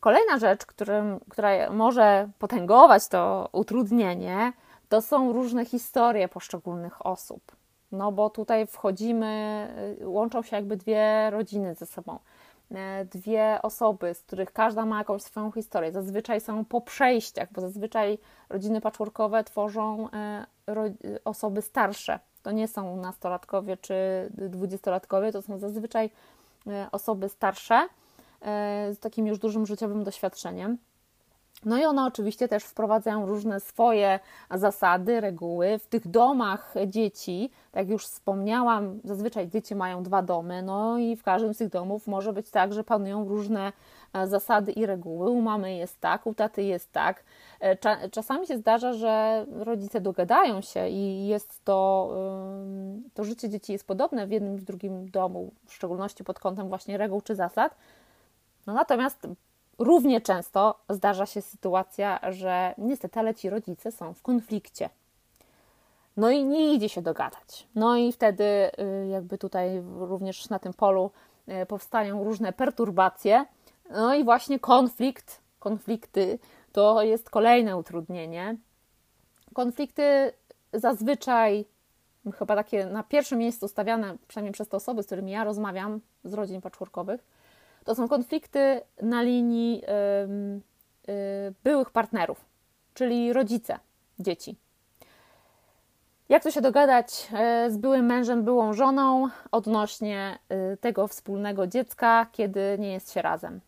Kolejna 0.00 0.38
rzecz, 0.38 0.66
którym, 0.66 1.20
która 1.28 1.70
może 1.70 2.28
potęgować 2.38 3.08
to 3.08 3.48
utrudnienie, 3.52 4.52
to 4.88 5.02
są 5.02 5.32
różne 5.32 5.64
historie 5.64 6.28
poszczególnych 6.28 7.06
osób 7.06 7.63
no 7.94 8.12
bo 8.12 8.30
tutaj 8.30 8.66
wchodzimy, 8.66 9.68
y, 10.00 10.08
łączą 10.08 10.42
się 10.42 10.56
jakby 10.56 10.76
dwie 10.76 11.30
rodziny 11.30 11.74
ze 11.74 11.86
sobą, 11.86 12.18
e, 12.70 13.04
dwie 13.04 13.58
osoby, 13.62 14.14
z 14.14 14.22
których 14.22 14.52
każda 14.52 14.86
ma 14.86 14.98
jakąś 14.98 15.22
swoją 15.22 15.52
historię. 15.52 15.92
Zazwyczaj 15.92 16.40
są 16.40 16.64
po 16.64 16.80
przejściach, 16.80 17.48
bo 17.52 17.60
zazwyczaj 17.60 18.18
rodziny 18.48 18.80
patchworkowe 18.80 19.44
tworzą 19.44 20.08
e, 20.10 20.46
osoby 21.24 21.62
starsze. 21.62 22.18
To 22.42 22.50
nie 22.50 22.68
są 22.68 22.96
nastolatkowie 22.96 23.76
czy 23.76 23.94
dwudziestolatkowie, 24.30 25.32
to 25.32 25.42
są 25.42 25.58
zazwyczaj 25.58 26.10
e, 26.66 26.88
osoby 26.92 27.28
starsze 27.28 27.88
z 28.92 28.98
takim 28.98 29.26
już 29.26 29.38
dużym 29.38 29.66
życiowym 29.66 30.04
doświadczeniem. 30.04 30.78
No 31.64 31.78
i 31.78 31.84
one 31.84 32.04
oczywiście 32.04 32.48
też 32.48 32.64
wprowadzają 32.64 33.26
różne 33.26 33.60
swoje 33.60 34.20
zasady, 34.50 35.20
reguły. 35.20 35.78
W 35.78 35.86
tych 35.86 36.08
domach 36.08 36.74
dzieci, 36.86 37.50
tak 37.72 37.80
jak 37.80 37.90
już 37.90 38.06
wspomniałam, 38.06 39.00
zazwyczaj 39.04 39.48
dzieci 39.48 39.74
mają 39.74 40.02
dwa 40.02 40.22
domy, 40.22 40.62
no 40.62 40.98
i 40.98 41.16
w 41.16 41.22
każdym 41.22 41.54
z 41.54 41.58
tych 41.58 41.68
domów 41.68 42.06
może 42.06 42.32
być 42.32 42.50
tak, 42.50 42.72
że 42.72 42.84
panują 42.84 43.28
różne 43.28 43.72
e, 44.12 44.26
zasady 44.26 44.72
i 44.72 44.86
reguły. 44.86 45.30
U 45.30 45.40
mamy 45.40 45.76
jest 45.76 46.00
tak, 46.00 46.26
u 46.26 46.34
taty 46.34 46.62
jest 46.62 46.92
tak. 46.92 47.24
E, 47.60 48.08
czasami 48.10 48.46
się 48.46 48.58
zdarza, 48.58 48.92
że 48.92 49.46
rodzice 49.52 50.00
dogadają 50.00 50.60
się 50.60 50.88
i 50.88 51.26
jest 51.26 51.64
to, 51.64 52.10
to 53.14 53.24
życie 53.24 53.48
dzieci 53.48 53.72
jest 53.72 53.86
podobne 53.86 54.26
w 54.26 54.30
jednym 54.30 54.54
i 54.54 54.58
w 54.58 54.64
drugim 54.64 55.10
domu, 55.10 55.50
w 55.66 55.74
szczególności 55.74 56.24
pod 56.24 56.38
kątem 56.38 56.68
właśnie 56.68 56.98
reguł 56.98 57.20
czy 57.20 57.34
zasad. 57.34 57.74
No 58.66 58.74
natomiast 58.74 59.28
Równie 59.78 60.20
często 60.20 60.78
zdarza 60.88 61.26
się 61.26 61.42
sytuacja, 61.42 62.20
że 62.32 62.74
niestety, 62.78 63.20
ale 63.20 63.34
ci 63.34 63.50
rodzice 63.50 63.92
są 63.92 64.14
w 64.14 64.22
konflikcie. 64.22 64.90
No 66.16 66.30
i 66.30 66.44
nie 66.44 66.74
idzie 66.74 66.88
się 66.88 67.02
dogadać. 67.02 67.66
No 67.74 67.96
i 67.96 68.12
wtedy, 68.12 68.44
y, 68.44 69.08
jakby 69.10 69.38
tutaj 69.38 69.82
również 69.98 70.50
na 70.50 70.58
tym 70.58 70.72
polu 70.72 71.10
y, 71.62 71.66
powstają 71.66 72.24
różne 72.24 72.52
perturbacje. 72.52 73.44
No 73.90 74.14
i 74.14 74.24
właśnie 74.24 74.58
konflikt, 74.58 75.40
konflikty 75.58 76.38
to 76.72 77.02
jest 77.02 77.30
kolejne 77.30 77.76
utrudnienie. 77.76 78.56
Konflikty 79.54 80.32
zazwyczaj, 80.72 81.64
chyba 82.38 82.56
takie 82.56 82.86
na 82.86 83.02
pierwszym 83.02 83.38
miejscu 83.38 83.68
stawiane, 83.68 84.16
przynajmniej 84.28 84.52
przez 84.52 84.68
te 84.68 84.76
osoby, 84.76 85.02
z 85.02 85.06
którymi 85.06 85.32
ja 85.32 85.44
rozmawiam 85.44 86.00
z 86.24 86.34
rodzin 86.34 86.60
patchworkowych, 86.60 87.24
to 87.84 87.94
są 87.94 88.08
konflikty 88.08 88.80
na 89.02 89.22
linii 89.22 89.82
y, 91.08 91.54
byłych 91.64 91.90
partnerów, 91.90 92.44
czyli 92.94 93.32
rodzice 93.32 93.78
dzieci. 94.18 94.56
Jak 96.28 96.42
to 96.42 96.50
się 96.50 96.60
dogadać 96.60 97.28
e, 97.32 97.70
z 97.70 97.76
byłym 97.76 98.06
mężem, 98.06 98.44
byłą 98.44 98.72
żoną 98.72 99.28
odnośnie 99.50 100.38
y, 100.72 100.76
tego 100.76 101.08
wspólnego 101.08 101.66
dziecka, 101.66 102.26
kiedy 102.32 102.76
nie 102.78 102.92
jest 102.92 103.12
się 103.12 103.22
razem? 103.22 103.60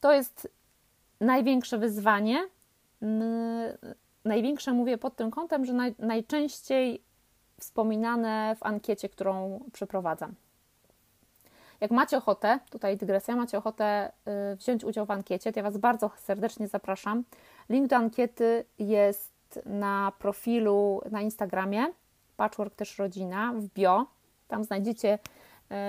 To 0.00 0.12
jest 0.12 0.48
największe 1.20 1.78
wyzwanie. 1.78 2.48
Największe 4.24 4.72
mówię 4.72 4.98
pod 4.98 5.16
tym 5.16 5.30
kątem, 5.30 5.64
że 5.64 5.72
naj, 5.72 5.94
najczęściej 5.98 7.02
wspominane 7.60 8.56
w 8.56 8.62
ankiecie, 8.62 9.08
którą 9.08 9.60
przeprowadzam. 9.72 10.34
Jak 11.80 11.90
macie 11.90 12.16
ochotę, 12.16 12.58
tutaj 12.70 12.96
dygresja, 12.96 13.36
macie 13.36 13.58
ochotę 13.58 14.12
y, 14.52 14.56
wziąć 14.56 14.84
udział 14.84 15.06
w 15.06 15.10
ankiecie, 15.10 15.52
to 15.52 15.60
ja 15.60 15.64
Was 15.64 15.78
bardzo 15.78 16.10
serdecznie 16.16 16.68
zapraszam. 16.68 17.24
Link 17.68 17.86
do 17.86 17.96
ankiety 17.96 18.64
jest 18.78 19.32
na 19.66 20.12
profilu 20.18 21.02
na 21.10 21.20
Instagramie, 21.20 21.86
Patchwork 22.36 22.74
też 22.74 22.98
rodzina, 22.98 23.52
w 23.56 23.68
bio. 23.68 24.06
Tam 24.48 24.64
znajdziecie 24.64 25.18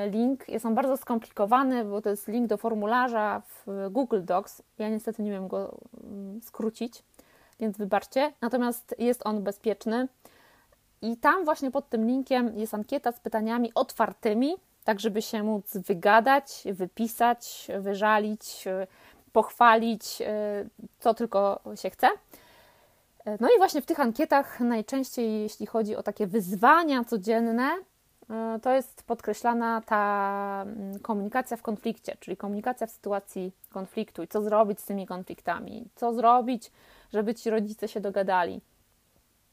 y, 0.06 0.10
link. 0.10 0.50
Jest 0.50 0.66
on 0.66 0.76
bardzo 0.76 0.98
skomplikowany, 0.98 1.86
bo 1.86 2.02
to 2.02 2.10
jest 2.10 2.28
link 2.28 2.48
do 2.48 2.58
formularza 2.58 3.42
w 3.42 3.88
Google 3.92 4.24
Docs. 4.24 4.62
Ja 4.78 4.90
niestety 4.90 5.24
nie 5.24 5.32
wiem 5.32 5.48
go 5.48 5.78
mm, 6.04 6.42
skrócić, 6.42 7.04
więc 7.60 7.78
wybaczcie. 7.78 8.34
Natomiast 8.42 8.96
jest 8.98 9.26
on 9.26 9.44
bezpieczny. 9.44 10.08
I 11.02 11.18
tam 11.18 11.46
właśnie 11.46 11.72
pod 11.72 11.90
tym 11.90 12.08
linkiem 12.08 12.58
jest 12.58 12.74
ankieta 12.74 13.12
z 13.12 13.20
pytaniami 13.20 13.72
otwartymi, 13.76 14.56
tak 14.90 15.00
żeby 15.00 15.22
się 15.22 15.44
móc 15.44 15.78
wygadać, 15.78 16.64
wypisać, 16.74 17.68
wyżalić, 17.80 18.66
pochwalić, 19.34 20.22
e, 20.22 20.66
co 21.00 21.14
tylko 21.14 21.60
się 21.76 21.90
chce. 21.90 22.08
E, 23.26 23.38
no 23.40 23.48
i 23.56 23.58
właśnie 23.58 23.82
w 23.82 23.86
tych 23.86 24.00
ankietach 24.00 24.60
najczęściej, 24.60 25.42
jeśli 25.42 25.66
chodzi 25.66 25.96
o 25.96 26.04
takie 26.04 26.28
wyzwania 26.28 27.04
codzienne, 27.04 27.70
e, 28.30 28.60
to 28.62 28.72
jest 28.72 29.04
podkreślana 29.04 29.82
ta 29.86 30.64
mm, 30.66 31.00
komunikacja 31.00 31.58
w 31.58 31.62
konflikcie, 31.62 32.18
czyli 32.20 32.38
komunikacja 32.38 32.88
w 32.88 32.92
sytuacji 32.92 33.52
konfliktu 33.70 34.24
i 34.24 34.28
co 34.28 34.42
zrobić 34.42 34.80
z 34.80 34.86
tymi 34.86 35.08
konfliktami, 35.08 35.86
co 35.96 36.14
zrobić, 36.14 36.72
żeby 37.14 37.36
ci 37.36 37.50
rodzice 37.50 37.88
się 37.88 38.02
dogadali, 38.02 38.62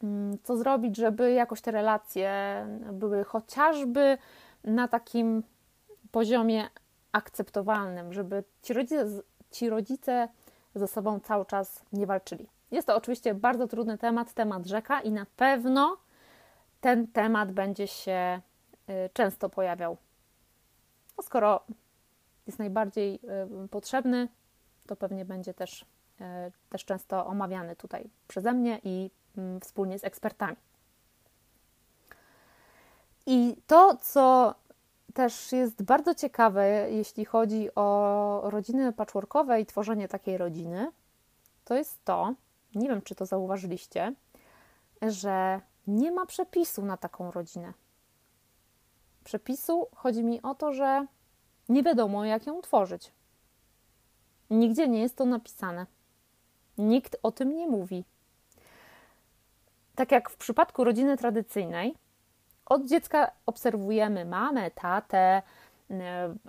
mm, 0.03 0.39
co 0.43 0.57
zrobić, 0.57 0.97
żeby 0.97 1.33
jakoś 1.33 1.61
te 1.61 1.71
relacje 1.71 2.31
były 2.93 3.25
chociażby 3.25 4.19
na 4.67 4.89
takim 4.89 5.43
poziomie 6.11 6.69
akceptowalnym, 7.13 8.13
żeby 8.13 8.45
ci 8.63 8.73
rodzice, 8.73 9.23
ci 9.51 9.69
rodzice 9.69 10.29
ze 10.75 10.89
sobą 10.89 11.21
cały 11.21 11.47
czas 11.47 11.85
nie 11.93 12.07
walczyli. 12.07 12.49
Jest 12.71 12.87
to 12.87 12.97
oczywiście 12.97 13.35
bardzo 13.35 13.67
trudny 13.67 13.99
temat, 13.99 14.33
temat 14.33 14.67
rzeka 14.67 15.01
i 15.01 15.11
na 15.11 15.27
pewno 15.37 15.97
ten 16.81 17.07
temat 17.07 17.53
będzie 17.53 17.87
się 17.87 18.41
y, 18.89 19.11
często 19.13 19.49
pojawiał. 19.49 19.97
No 21.17 21.23
skoro 21.23 21.61
jest 22.47 22.59
najbardziej 22.59 23.21
y, 23.65 23.69
potrzebny, 23.69 24.29
to 24.87 24.97
pewnie 24.97 25.25
będzie 25.25 25.55
też, 25.55 25.83
y, 25.83 26.25
też 26.71 26.85
często 26.85 27.27
omawiany 27.27 27.77
tutaj 27.77 28.11
przeze 28.29 28.53
mnie 28.53 28.81
i 28.85 29.11
mm, 29.37 29.61
wspólnie 29.61 29.99
z 29.99 30.05
ekspertami. 30.05 30.57
I 33.27 33.57
to, 33.67 33.97
co 33.97 34.55
też 35.15 35.53
jest 35.53 35.83
bardzo 35.83 36.15
ciekawe, 36.15 36.91
jeśli 36.91 37.25
chodzi 37.25 37.69
o 37.75 38.41
rodziny 38.45 38.93
patchworkowe 38.93 39.61
i 39.61 39.67
tworzenie 39.67 40.09
takiej 40.09 40.39
rodziny, 40.39 40.93
to 41.65 41.75
jest 41.75 42.05
to, 42.05 42.35
nie 42.75 42.89
wiem 42.89 43.03
czy 43.03 43.15
to 43.15 43.27
zauważyliście, 43.27 44.15
że 45.03 45.61
nie 45.87 46.13
ma 46.13 46.27
przepisu 46.27 46.85
na 46.85 46.97
taką 46.97 47.31
rodzinę. 47.31 47.73
Przepisu 49.25 49.89
chodzi 49.95 50.25
mi 50.25 50.43
o 50.43 50.55
to, 50.55 50.73
że 50.73 51.07
nie 51.69 51.83
wiadomo, 51.83 52.25
jak 52.25 52.47
ją 52.47 52.63
tworzyć. 52.63 53.13
Nigdzie 54.51 54.89
nie 54.89 55.01
jest 55.01 55.17
to 55.17 55.25
napisane. 55.25 55.87
Nikt 56.79 57.17
o 57.23 57.33
tym 57.33 57.57
nie 57.57 57.67
mówi. 57.67 58.05
Tak 59.95 60.13
jak 60.13 60.31
w 60.31 60.37
przypadku 60.37 60.85
rodziny 60.85 61.17
tradycyjnej, 61.17 61.95
od 62.67 62.87
dziecka 62.87 63.31
obserwujemy 63.47 64.25
mamę, 64.25 64.71
tatę, 64.71 65.43
e, 65.91 65.95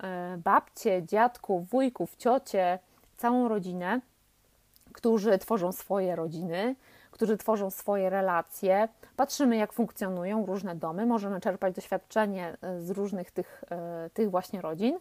e, 0.03 0.37
babcie, 0.43 1.03
dziadków, 1.03 1.69
wujków, 1.69 2.15
ciocie, 2.15 2.79
całą 3.17 3.47
rodzinę, 3.47 4.01
którzy 4.93 5.37
tworzą 5.37 5.71
swoje 5.71 6.15
rodziny, 6.15 6.75
którzy 7.11 7.37
tworzą 7.37 7.69
swoje 7.69 8.09
relacje, 8.09 8.87
patrzymy, 9.15 9.57
jak 9.57 9.73
funkcjonują 9.73 10.45
różne 10.45 10.75
domy, 10.75 11.05
możemy 11.05 11.41
czerpać 11.41 11.75
doświadczenie 11.75 12.57
e, 12.61 12.81
z 12.81 12.89
różnych 12.89 13.31
tych, 13.31 13.63
tych 14.13 14.31
właśnie 14.31 14.61
rodzin 14.61 14.99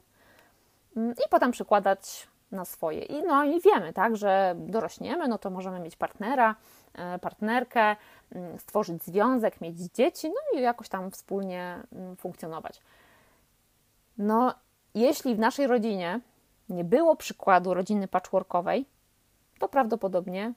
mm, 0.97 1.13
i 1.13 1.29
potem 1.31 1.51
przykładać 1.51 2.29
na 2.53 2.65
swoje. 2.65 3.03
I, 3.03 3.23
no 3.23 3.45
i 3.45 3.61
wiemy, 3.61 3.93
tak, 3.93 4.17
że 4.17 4.55
dorośniemy, 4.59 5.29
no 5.29 5.39
to 5.39 5.51
możemy 5.51 5.81
mieć 5.81 5.97
partnera, 5.97 6.55
e, 6.95 7.19
partnerkę, 7.19 7.97
mm, 8.33 8.59
stworzyć 8.59 9.03
związek, 9.03 9.61
mieć 9.61 9.79
dzieci, 9.79 10.29
no 10.29 10.59
i 10.59 10.63
jakoś 10.63 10.89
tam 10.89 11.11
wspólnie 11.11 11.83
mm, 11.93 12.17
funkcjonować. 12.17 12.81
No, 14.19 14.55
jeśli 14.95 15.35
w 15.35 15.39
naszej 15.39 15.67
rodzinie 15.67 16.21
nie 16.69 16.85
było 16.85 17.17
przykładu 17.17 17.75
rodziny 17.75 18.09
patchworkowej, 18.09 18.87
to 19.59 19.69
prawdopodobnie 19.69 20.53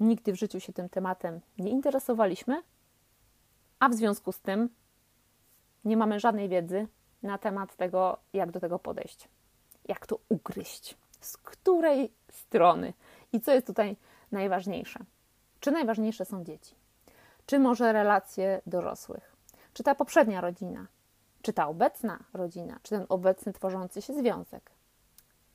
nigdy 0.00 0.32
w 0.32 0.36
życiu 0.36 0.60
się 0.60 0.72
tym 0.72 0.88
tematem 0.88 1.40
nie 1.58 1.70
interesowaliśmy, 1.70 2.62
a 3.78 3.88
w 3.88 3.94
związku 3.94 4.32
z 4.32 4.40
tym 4.40 4.68
nie 5.84 5.96
mamy 5.96 6.20
żadnej 6.20 6.48
wiedzy 6.48 6.86
na 7.22 7.38
temat 7.38 7.76
tego, 7.76 8.18
jak 8.32 8.50
do 8.50 8.60
tego 8.60 8.78
podejść, 8.78 9.28
jak 9.88 10.06
to 10.06 10.18
ugryźć, 10.28 10.96
z 11.20 11.36
której 11.36 12.12
strony 12.30 12.92
i 13.32 13.40
co 13.40 13.52
jest 13.52 13.66
tutaj 13.66 13.96
najważniejsze. 14.32 15.00
Czy 15.60 15.70
najważniejsze 15.70 16.24
są 16.24 16.44
dzieci? 16.44 16.74
Czy 17.46 17.58
może 17.58 17.92
relacje 17.92 18.60
dorosłych? 18.66 19.36
Czy 19.72 19.82
ta 19.82 19.94
poprzednia 19.94 20.40
rodzina? 20.40 20.86
Czy 21.42 21.52
ta 21.52 21.68
obecna 21.68 22.18
rodzina? 22.32 22.78
Czy 22.82 22.90
ten 22.90 23.06
obecny 23.08 23.52
tworzący 23.52 24.02
się 24.02 24.14
związek? 24.14 24.70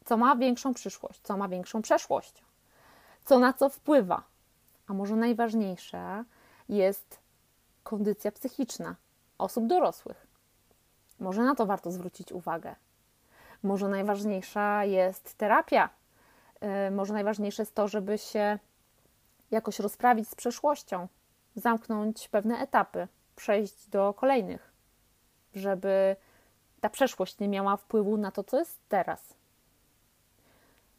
Co 0.05 0.17
ma 0.17 0.35
większą 0.35 0.73
przyszłość? 0.73 1.21
Co 1.23 1.37
ma 1.37 1.47
większą 1.47 1.81
przeszłość? 1.81 2.43
Co 3.25 3.39
na 3.39 3.53
co 3.53 3.69
wpływa? 3.69 4.23
A 4.87 4.93
może 4.93 5.15
najważniejsza 5.15 6.25
jest 6.69 7.19
kondycja 7.83 8.31
psychiczna 8.31 8.95
osób 9.37 9.67
dorosłych. 9.67 10.27
Może 11.19 11.43
na 11.43 11.55
to 11.55 11.65
warto 11.65 11.91
zwrócić 11.91 12.31
uwagę. 12.31 12.75
Może 13.63 13.87
najważniejsza 13.87 14.85
jest 14.85 15.33
terapia. 15.33 15.89
Y, 16.87 16.91
może 16.91 17.13
najważniejsze 17.13 17.61
jest 17.61 17.75
to, 17.75 17.87
żeby 17.87 18.17
się 18.17 18.59
jakoś 19.51 19.79
rozprawić 19.79 20.29
z 20.29 20.35
przeszłością, 20.35 21.07
zamknąć 21.55 22.27
pewne 22.27 22.57
etapy, 22.57 23.07
przejść 23.35 23.89
do 23.89 24.13
kolejnych, 24.13 24.71
żeby 25.55 26.15
ta 26.81 26.89
przeszłość 26.89 27.39
nie 27.39 27.49
miała 27.49 27.77
wpływu 27.77 28.17
na 28.17 28.31
to, 28.31 28.43
co 28.43 28.59
jest 28.59 28.79
teraz. 28.89 29.33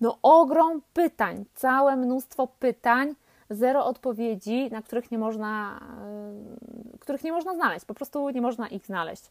No, 0.00 0.18
ogrom 0.22 0.82
pytań, 0.92 1.44
całe 1.54 1.96
mnóstwo 1.96 2.46
pytań, 2.46 3.14
zero 3.50 3.86
odpowiedzi, 3.86 4.70
na 4.70 4.82
których 4.82 5.10
nie 5.10 5.18
można, 5.18 5.80
yy, 6.92 6.98
których 6.98 7.24
nie 7.24 7.32
można 7.32 7.54
znaleźć, 7.54 7.84
po 7.84 7.94
prostu 7.94 8.30
nie 8.30 8.40
można 8.40 8.68
ich 8.68 8.86
znaleźć. 8.86 9.30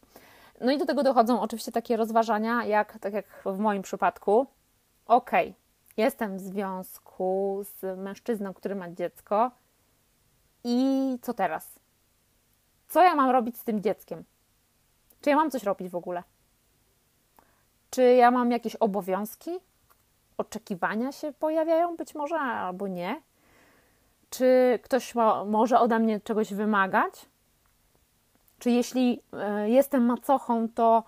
No 0.60 0.72
i 0.72 0.78
do 0.78 0.86
tego 0.86 1.02
dochodzą 1.02 1.40
oczywiście 1.40 1.72
takie 1.72 1.96
rozważania, 1.96 2.64
jak 2.64 2.98
tak 2.98 3.12
jak 3.12 3.26
w 3.46 3.58
moim 3.58 3.82
przypadku, 3.82 4.46
ok, 5.06 5.30
jestem 5.96 6.36
w 6.36 6.40
związku 6.40 7.60
z 7.62 7.98
mężczyzną, 7.98 8.54
który 8.54 8.74
ma 8.74 8.90
dziecko 8.90 9.50
i 10.64 11.18
co 11.22 11.34
teraz? 11.34 11.68
Co 12.88 13.02
ja 13.02 13.14
mam 13.14 13.30
robić 13.30 13.58
z 13.58 13.64
tym 13.64 13.82
dzieckiem? 13.82 14.24
Czy 15.20 15.30
ja 15.30 15.36
mam 15.36 15.50
coś 15.50 15.62
robić 15.62 15.88
w 15.88 15.96
ogóle? 15.96 16.22
Czy 17.90 18.02
ja 18.02 18.30
mam 18.30 18.50
jakieś 18.50 18.76
obowiązki? 18.76 19.50
Oczekiwania 20.38 21.12
się 21.12 21.32
pojawiają 21.32 21.96
być 21.96 22.14
może, 22.14 22.36
albo 22.36 22.88
nie? 22.88 23.22
Czy 24.30 24.78
ktoś 24.82 25.14
ma, 25.14 25.44
może 25.44 25.80
ode 25.80 25.98
mnie 25.98 26.20
czegoś 26.20 26.54
wymagać? 26.54 27.26
Czy 28.58 28.70
jeśli 28.70 29.22
e, 29.32 29.70
jestem 29.70 30.04
macochą, 30.04 30.68
to 30.68 31.04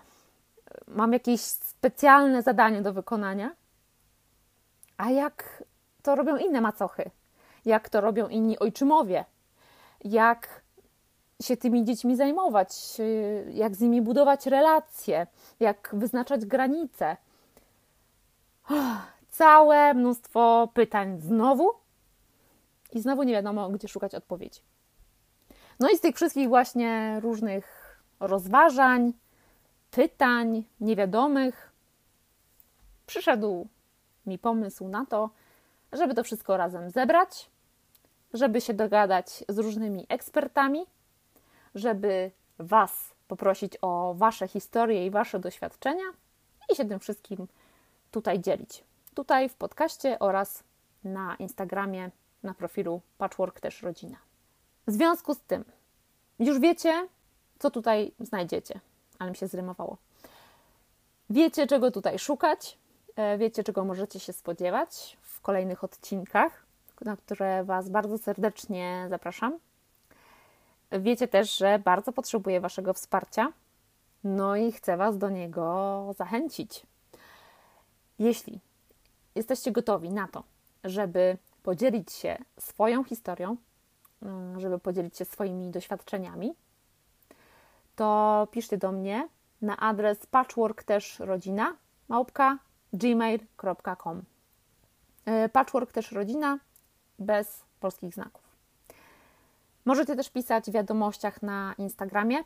mam 0.87 1.13
jakieś 1.13 1.41
specjalne 1.41 2.41
zadanie 2.41 2.81
do 2.81 2.93
wykonania? 2.93 3.55
A 4.97 5.09
jak 5.09 5.63
to 6.03 6.15
robią 6.15 6.37
inne 6.37 6.61
macochy? 6.61 7.11
Jak 7.65 7.89
to 7.89 8.01
robią 8.01 8.27
inni 8.27 8.59
ojczymowie? 8.59 9.25
Jak 10.03 10.61
się 11.41 11.57
tymi 11.57 11.85
dziećmi 11.85 12.15
zajmować? 12.15 12.69
Jak 13.53 13.75
z 13.75 13.81
nimi 13.81 14.01
budować 14.01 14.45
relacje? 14.45 15.27
Jak 15.59 15.89
wyznaczać 15.93 16.45
granice? 16.45 17.17
Całe 19.29 19.93
mnóstwo 19.93 20.69
pytań 20.73 21.21
znowu 21.21 21.71
i 22.91 23.01
znowu 23.01 23.23
nie 23.23 23.33
wiadomo, 23.33 23.69
gdzie 23.69 23.87
szukać 23.87 24.15
odpowiedzi. 24.15 24.61
No 25.79 25.89
i 25.89 25.97
z 25.97 26.01
tych 26.01 26.15
wszystkich 26.15 26.47
właśnie 26.47 27.19
różnych 27.23 27.97
rozważań, 28.19 29.13
pytań, 29.91 30.63
niewiadomych, 30.79 31.71
przyszedł 33.05 33.67
mi 34.25 34.39
pomysł 34.39 34.87
na 34.87 35.05
to, 35.05 35.29
żeby 35.91 36.13
to 36.13 36.23
wszystko 36.23 36.57
razem 36.57 36.89
zebrać, 36.89 37.49
żeby 38.33 38.61
się 38.61 38.73
dogadać 38.73 39.43
z 39.49 39.57
różnymi 39.57 40.05
ekspertami, 40.09 40.85
żeby 41.75 42.31
Was 42.59 43.13
poprosić 43.27 43.77
o 43.81 44.13
Wasze 44.17 44.47
historie 44.47 45.05
i 45.05 45.11
Wasze 45.11 45.39
doświadczenia 45.39 46.05
i 46.69 46.75
się 46.75 46.85
tym 46.85 46.99
wszystkim 46.99 47.47
tutaj 48.11 48.39
dzielić. 48.39 48.83
Tutaj 49.13 49.49
w 49.49 49.55
podcaście 49.55 50.19
oraz 50.19 50.63
na 51.03 51.35
Instagramie, 51.35 52.11
na 52.43 52.53
profilu 52.53 53.01
Patchwork 53.17 53.59
też 53.59 53.81
rodzina. 53.81 54.26
W 54.87 54.91
związku 54.91 55.33
z 55.33 55.39
tym, 55.39 55.65
już 56.39 56.59
wiecie, 56.59 57.07
co 57.59 57.71
tutaj 57.71 58.11
znajdziecie, 58.19 58.79
ale 59.19 59.29
mi 59.31 59.37
się 59.37 59.47
zrymowało. 59.47 59.97
Wiecie, 61.29 61.67
czego 61.67 61.91
tutaj 61.91 62.19
szukać, 62.19 62.77
e, 63.15 63.37
wiecie, 63.37 63.63
czego 63.63 63.85
możecie 63.85 64.19
się 64.19 64.33
spodziewać 64.33 65.17
w 65.21 65.41
kolejnych 65.41 65.83
odcinkach, 65.83 66.65
na 67.01 67.17
które 67.17 67.63
Was 67.63 67.89
bardzo 67.89 68.17
serdecznie 68.17 69.07
zapraszam. 69.09 69.59
Wiecie 70.91 71.27
też, 71.27 71.57
że 71.57 71.79
bardzo 71.79 72.11
potrzebuję 72.11 72.61
Waszego 72.61 72.93
wsparcia, 72.93 73.53
no 74.23 74.55
i 74.55 74.71
chcę 74.71 74.97
Was 74.97 75.17
do 75.17 75.29
niego 75.29 76.15
zachęcić. 76.17 76.83
Jeśli 78.19 78.59
jesteście 79.35 79.71
gotowi 79.71 80.09
na 80.09 80.27
to, 80.27 80.43
żeby 80.83 81.37
podzielić 81.63 82.11
się 82.11 82.37
swoją 82.59 83.03
historią, 83.03 83.57
żeby 84.57 84.79
podzielić 84.79 85.17
się 85.17 85.25
swoimi 85.25 85.69
doświadczeniami, 85.69 86.55
to 87.95 88.47
piszcie 88.51 88.77
do 88.77 88.91
mnie 88.91 89.27
na 89.61 89.77
adres 89.77 90.25
patchwork 90.25 90.83
też 90.83 91.19
rodzina 91.19 91.75
małpka 92.07 92.57
gmail.com 92.93 94.23
e, 95.25 95.49
Patchwork 95.49 95.91
też 95.91 96.11
rodzina 96.11 96.59
bez 97.19 97.65
polskich 97.79 98.13
znaków. 98.13 98.47
Możecie 99.85 100.15
też 100.15 100.29
pisać 100.29 100.65
w 100.65 100.73
wiadomościach 100.73 101.41
na 101.41 101.75
Instagramie, 101.77 102.37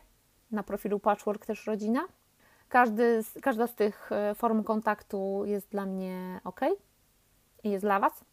na 0.50 0.62
profilu 0.62 0.98
Patchwork 0.98 1.46
też 1.46 1.66
rodzina. 1.66 2.00
Każdy, 2.68 3.22
każda 3.42 3.66
z 3.66 3.74
tych 3.74 4.12
e, 4.12 4.34
form 4.34 4.64
kontaktu 4.64 5.42
jest 5.46 5.68
dla 5.68 5.86
mnie 5.86 6.40
ok 6.44 6.60
i 7.64 7.70
jest 7.70 7.84
dla 7.84 8.00
Was. 8.00 8.24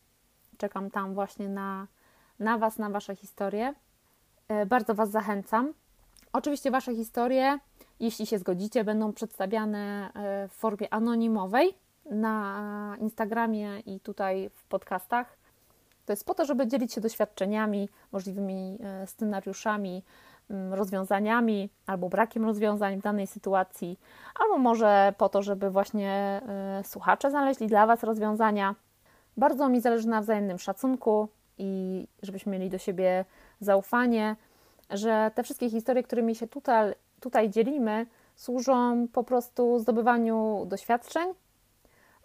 Czekam 0.58 0.92
tam 0.92 1.14
właśnie 1.14 1.50
na 1.50 1.88
na 2.40 2.58
Was, 2.58 2.78
na 2.78 2.90
Wasze 2.90 3.16
historie. 3.16 3.74
E, 4.48 4.66
bardzo 4.66 4.96
Was 4.96 5.10
zachęcam. 5.10 5.74
Oczywiście 6.34 6.72
Wasze 6.72 6.96
historie, 6.96 7.60
jeśli 8.00 8.26
się 8.26 8.40
zgodzicie, 8.40 8.84
będą 8.84 9.14
przedstawiane 9.14 10.12
e, 10.14 10.48
w 10.48 10.52
formie 10.52 10.94
anonimowej 10.94 11.74
na 12.12 12.96
Instagramie 13.00 13.80
i 13.80 14.00
tutaj 14.00 14.50
w 14.56 14.64
podcastach. 14.64 15.38
To 16.06 16.14
jest 16.14 16.26
po 16.26 16.34
to, 16.34 16.46
żeby 16.46 16.68
dzielić 16.68 16.94
się 16.94 17.02
doświadczeniami, 17.02 17.90
możliwymi 18.12 18.78
e, 18.84 19.08
scenariuszami, 19.08 20.04
mm, 20.50 20.74
rozwiązaniami 20.74 21.70
albo 21.88 22.10
brakiem 22.10 22.46
rozwiązań 22.46 22.98
w 22.98 23.02
danej 23.02 23.28
sytuacji, 23.28 24.00
albo 24.40 24.58
może 24.58 25.14
po 25.18 25.30
to, 25.30 25.44
żeby 25.44 25.70
właśnie 25.70 26.42
słuchacze 26.84 27.30
znaleźli 27.30 27.68
dla 27.68 27.88
Was 27.88 28.04
rozwiązania. 28.04 28.76
Bardzo 29.38 29.70
mi 29.70 29.82
zależy 29.82 30.08
na 30.08 30.22
wzajemnym 30.22 30.60
szacunku, 30.60 31.30
i 31.60 32.08
żebyśmy 32.22 32.52
mieli 32.52 32.70
do 32.70 32.78
siebie 32.78 33.26
zaufanie, 33.60 34.36
że 34.90 35.32
te 35.36 35.44
wszystkie 35.44 35.70
historie, 35.70 36.04
którymi 36.04 36.36
się 36.36 36.48
tutaj, 36.48 36.94
tutaj 37.20 37.50
dzielimy, 37.50 38.06
służą 38.36 39.08
po 39.14 39.24
prostu 39.24 39.80
zdobywaniu 39.80 40.66
doświadczeń 40.66 41.34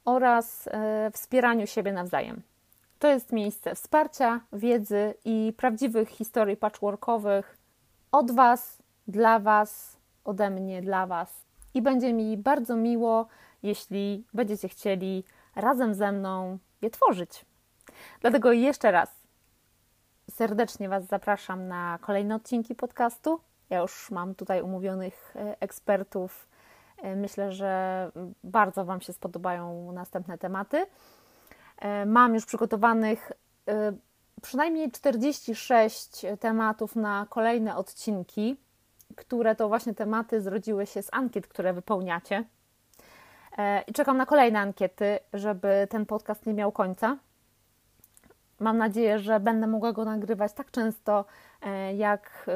oraz 0.05 0.69
e, 0.69 1.11
wspieraniu 1.11 1.67
siebie 1.67 1.93
nawzajem. 1.93 2.43
To 2.99 3.09
jest 3.09 3.33
miejsce 3.33 3.75
wsparcia, 3.75 4.41
wiedzy 4.53 5.15
i 5.25 5.53
prawdziwych 5.57 6.09
historii 6.09 6.57
patchworkowych 6.57 7.59
od 8.13 8.31
Was, 8.31 8.83
dla 9.09 9.39
Was, 9.39 9.97
ode 10.25 10.51
mnie, 10.51 10.83
dla 10.83 11.07
Was. 11.07 11.45
I 11.75 11.83
będzie 11.83 12.13
mi 12.13 12.37
bardzo 12.37 12.77
miło, 12.77 13.27
jeśli 13.63 14.25
będziecie 14.35 14.69
chcieli 14.69 15.25
razem 15.57 15.95
ze 15.95 16.13
mną 16.13 16.59
je 16.83 16.91
tworzyć. 16.91 17.45
Dlatego 18.21 18.53
jeszcze 18.53 18.91
raz 18.91 19.24
serdecznie 20.31 20.89
Was 20.89 21.05
zapraszam 21.05 21.69
na 21.69 21.99
kolejne 22.01 22.35
odcinki 22.35 22.75
podcastu. 22.75 23.41
Ja 23.71 23.81
już 23.81 24.11
mam 24.11 24.35
tutaj 24.35 24.63
umówionych 24.63 25.35
e, 25.37 25.61
ekspertów. 25.61 26.49
E, 27.03 27.17
myślę, 27.17 27.53
że 27.53 28.11
bardzo 28.45 28.85
Wam 28.85 29.01
się 29.01 29.13
spodobają 29.13 29.93
następne 29.93 30.39
tematy. 30.39 30.87
E, 31.79 32.07
mam 32.07 32.35
już 32.35 32.47
przygotowanych 32.47 33.33
przynajmniej 34.43 34.91
46 34.91 36.27
tematów 36.41 36.97
na 36.97 37.27
kolejne 37.31 37.77
odcinki, 37.77 38.57
które 39.17 39.55
to 39.55 39.69
właśnie 39.69 39.95
tematy 39.95 40.41
zrodziły 40.41 40.87
się 40.87 41.03
z 41.03 41.09
ankiet, 41.13 41.47
które 41.47 41.73
wypełniacie. 41.73 42.45
I 43.87 43.93
czekam 43.93 44.17
na 44.17 44.27
kolejne 44.27 44.59
ankiety, 44.61 45.19
żeby 45.33 45.87
ten 45.91 46.07
podcast 46.07 46.47
nie 46.47 46.55
miał 46.55 46.73
końca. 46.73 47.17
Mam 48.61 48.79
nadzieję, 48.79 49.19
że 49.19 49.41
będę 49.41 49.67
mogła 49.67 49.93
go 49.93 50.05
nagrywać 50.05 50.53
tak 50.53 50.71
często, 50.71 51.25
e, 51.63 51.95
jak, 51.95 52.47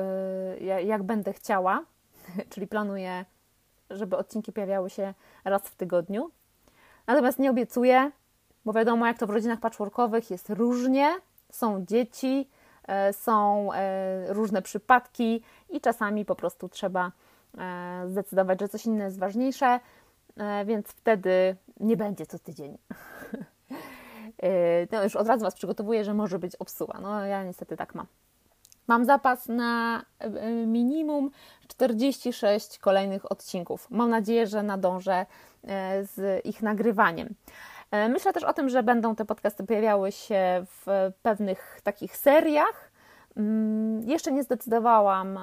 e, 0.61 0.82
jak 0.82 1.02
będę 1.02 1.32
chciała, 1.32 1.84
czyli 2.50 2.66
planuję, 2.66 3.24
żeby 3.90 4.16
odcinki 4.16 4.52
pojawiały 4.52 4.90
się 4.90 5.14
raz 5.44 5.62
w 5.62 5.76
tygodniu. 5.76 6.30
Natomiast 7.06 7.38
nie 7.38 7.50
obiecuję, 7.50 8.11
bo 8.64 8.72
wiadomo, 8.72 9.06
jak 9.06 9.18
to 9.18 9.26
w 9.26 9.30
rodzinach 9.30 9.61
patchworkowych 9.61 10.30
jest 10.30 10.50
różnie. 10.50 11.16
Są 11.52 11.84
dzieci, 11.87 12.48
e, 12.88 13.12
są 13.12 13.68
różne 14.28 14.62
przypadki 14.62 15.42
i 15.70 15.80
czasami 15.80 16.24
po 16.24 16.34
prostu 16.34 16.68
trzeba 16.68 17.12
zdecydować, 18.06 18.61
że 18.61 18.68
coś 18.68 18.87
inne 18.87 19.04
jest 19.04 19.18
ważniejsze, 19.18 19.80
więc 20.66 20.88
wtedy 20.88 21.56
nie 21.80 21.96
będzie 21.96 22.26
co 22.26 22.38
tydzień. 22.38 22.78
no 24.92 25.05
już 25.05 25.16
od 25.16 25.29
razu 25.29 25.44
Was 25.44 25.55
przygotowuję, 25.55 26.05
że 26.05 26.14
może 26.14 26.38
być 26.38 26.57
obsuła. 26.57 26.98
No 27.03 27.27
ja 27.27 27.44
niestety 27.44 27.77
tak 27.77 27.94
mam. 27.94 28.07
Mam 28.87 29.05
zapas 29.05 29.48
na 29.48 30.03
e, 30.18 30.51
minimum 30.66 31.31
46 31.68 32.79
kolejnych 32.79 33.33
odcinków. 33.33 33.90
Mam 33.90 34.11
nadzieję, 34.11 34.46
że 34.46 34.62
nadążę 34.62 35.27
z 36.03 36.46
ich 36.46 36.62
nagrywaniem. 36.62 37.35
Myślę 37.92 38.33
też 38.33 38.44
o 38.44 38.53
tym, 38.53 38.68
że 38.68 38.83
będą 38.83 39.14
te 39.14 39.24
podcasty 39.24 39.64
pojawiały 39.64 40.12
się 40.12 40.64
w 40.64 41.12
pewnych 41.22 41.81
takich 41.83 42.16
seriach. 42.16 42.90
Mm, 43.37 44.09
jeszcze 44.09 44.33
nie 44.33 44.42
zdecydowałam, 44.42 45.38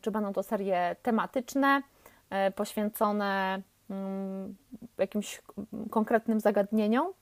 czy 0.00 0.10
będą 0.10 0.32
to 0.32 0.42
serie 0.42 0.96
tematyczne, 1.02 1.82
poświęcone 2.54 3.62
mm, 3.90 4.56
jakimś 4.98 5.42
konkretnym 5.90 6.40
zagadnieniom, 6.40 7.12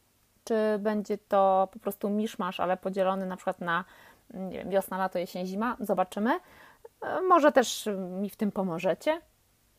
czy 0.45 0.55
będzie 0.79 1.19
to 1.19 1.69
po 1.73 1.79
prostu 1.79 2.11
miszmasz, 2.11 2.61
ale 2.61 2.77
podzielony 2.77 3.27
na 3.27 3.37
przykład 3.37 3.61
na 3.61 3.85
nie 4.35 4.59
wiem, 4.59 4.71
wiosna, 4.71 4.99
lato, 4.99 5.19
jesień, 5.19 5.47
zima. 5.47 5.77
Zobaczymy. 5.81 6.31
E, 7.03 7.21
może 7.21 7.53
też 7.53 7.89
mi 8.21 8.31
w 8.31 8.37
tym 8.37 8.53
pomożecie. 8.53 9.21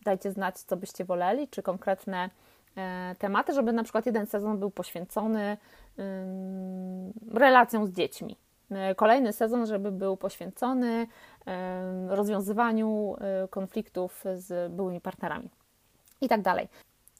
Dajcie 0.01 0.31
znać, 0.31 0.59
co 0.59 0.77
byście 0.77 1.05
woleli, 1.05 1.47
czy 1.47 1.63
konkretne 1.63 2.29
e, 2.77 3.15
tematy, 3.19 3.53
żeby 3.53 3.73
na 3.73 3.83
przykład 3.83 4.05
jeden 4.05 4.25
sezon 4.25 4.59
był 4.59 4.71
poświęcony 4.71 5.57
relacjom 7.33 7.87
z 7.87 7.91
dziećmi. 7.91 8.37
E, 8.71 8.95
kolejny 8.95 9.33
sezon, 9.33 9.65
żeby 9.65 9.91
był 9.91 10.17
poświęcony 10.17 11.07
rozwiązywaniu 12.07 13.15
konfliktów 13.49 14.23
z 14.35 14.71
byłymi 14.71 15.01
partnerami 15.01 15.49
i 16.21 16.27
tak 16.27 16.41
dalej. 16.41 16.67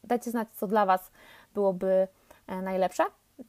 Dajcie 0.03 0.31
znać, 0.31 0.47
co 0.53 0.67
dla 0.67 0.86
Was 0.86 1.12
byłoby 1.53 2.08
najlepsze 2.47 3.03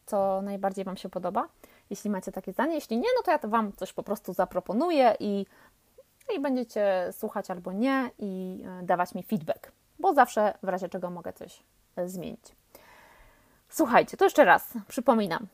co 0.06 0.42
najbardziej 0.42 0.84
Wam 0.84 0.96
się 0.96 1.08
podoba. 1.08 1.48
Jeśli 1.90 2.10
macie 2.10 2.32
takie 2.32 2.52
zdanie, 2.52 2.74
jeśli 2.74 2.96
nie, 2.96 3.08
no 3.16 3.22
to 3.24 3.30
ja 3.30 3.38
to 3.38 3.48
Wam 3.48 3.72
coś 3.72 3.92
po 3.92 4.02
prostu 4.02 4.32
zaproponuję 4.32 5.16
i, 5.20 5.46
i 6.36 6.40
będziecie 6.40 7.08
słuchać 7.12 7.50
albo 7.50 7.72
nie 7.72 8.10
i 8.18 8.62
e, 8.66 8.82
dawać 8.82 9.14
mi 9.14 9.22
feedback, 9.22 9.72
bo 9.98 10.14
zawsze 10.14 10.54
w 10.62 10.68
razie 10.68 10.88
czego 10.88 11.10
mogę 11.10 11.32
coś 11.32 11.62
e, 11.96 12.08
zmienić. 12.08 12.56
Słuchajcie, 13.68 14.16
to 14.16 14.24
jeszcze 14.24 14.44
raz 14.44 14.72
przypominam. 14.88 15.46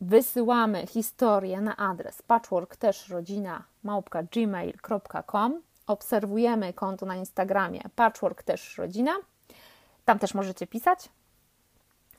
Wysyłamy 0.00 0.86
historię 0.86 1.60
na 1.60 1.76
adres 1.76 2.22
patchwork 2.22 2.76
też 2.76 3.08
rodzina 3.08 3.62
małpka 3.82 4.22
gmail.com. 4.22 5.62
Obserwujemy 5.86 6.72
konto 6.72 7.06
na 7.06 7.16
Instagramie 7.16 7.80
patchwork 7.96 8.42
też 8.42 8.78
rodzina. 8.78 9.12
Tam 10.04 10.18
też 10.18 10.34
możecie 10.34 10.66
pisać. 10.66 11.08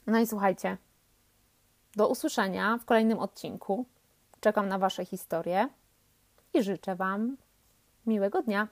No 0.07 0.19
i 0.19 0.27
słuchajcie, 0.27 0.77
do 1.95 2.07
usłyszenia 2.07 2.77
w 2.77 2.85
kolejnym 2.85 3.19
odcinku. 3.19 3.85
Czekam 4.39 4.67
na 4.67 4.79
Wasze 4.79 5.05
historie 5.05 5.69
i 6.53 6.63
życzę 6.63 6.95
Wam 6.95 7.37
miłego 8.05 8.41
dnia. 8.41 8.67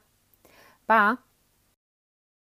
Pa! 0.87 1.17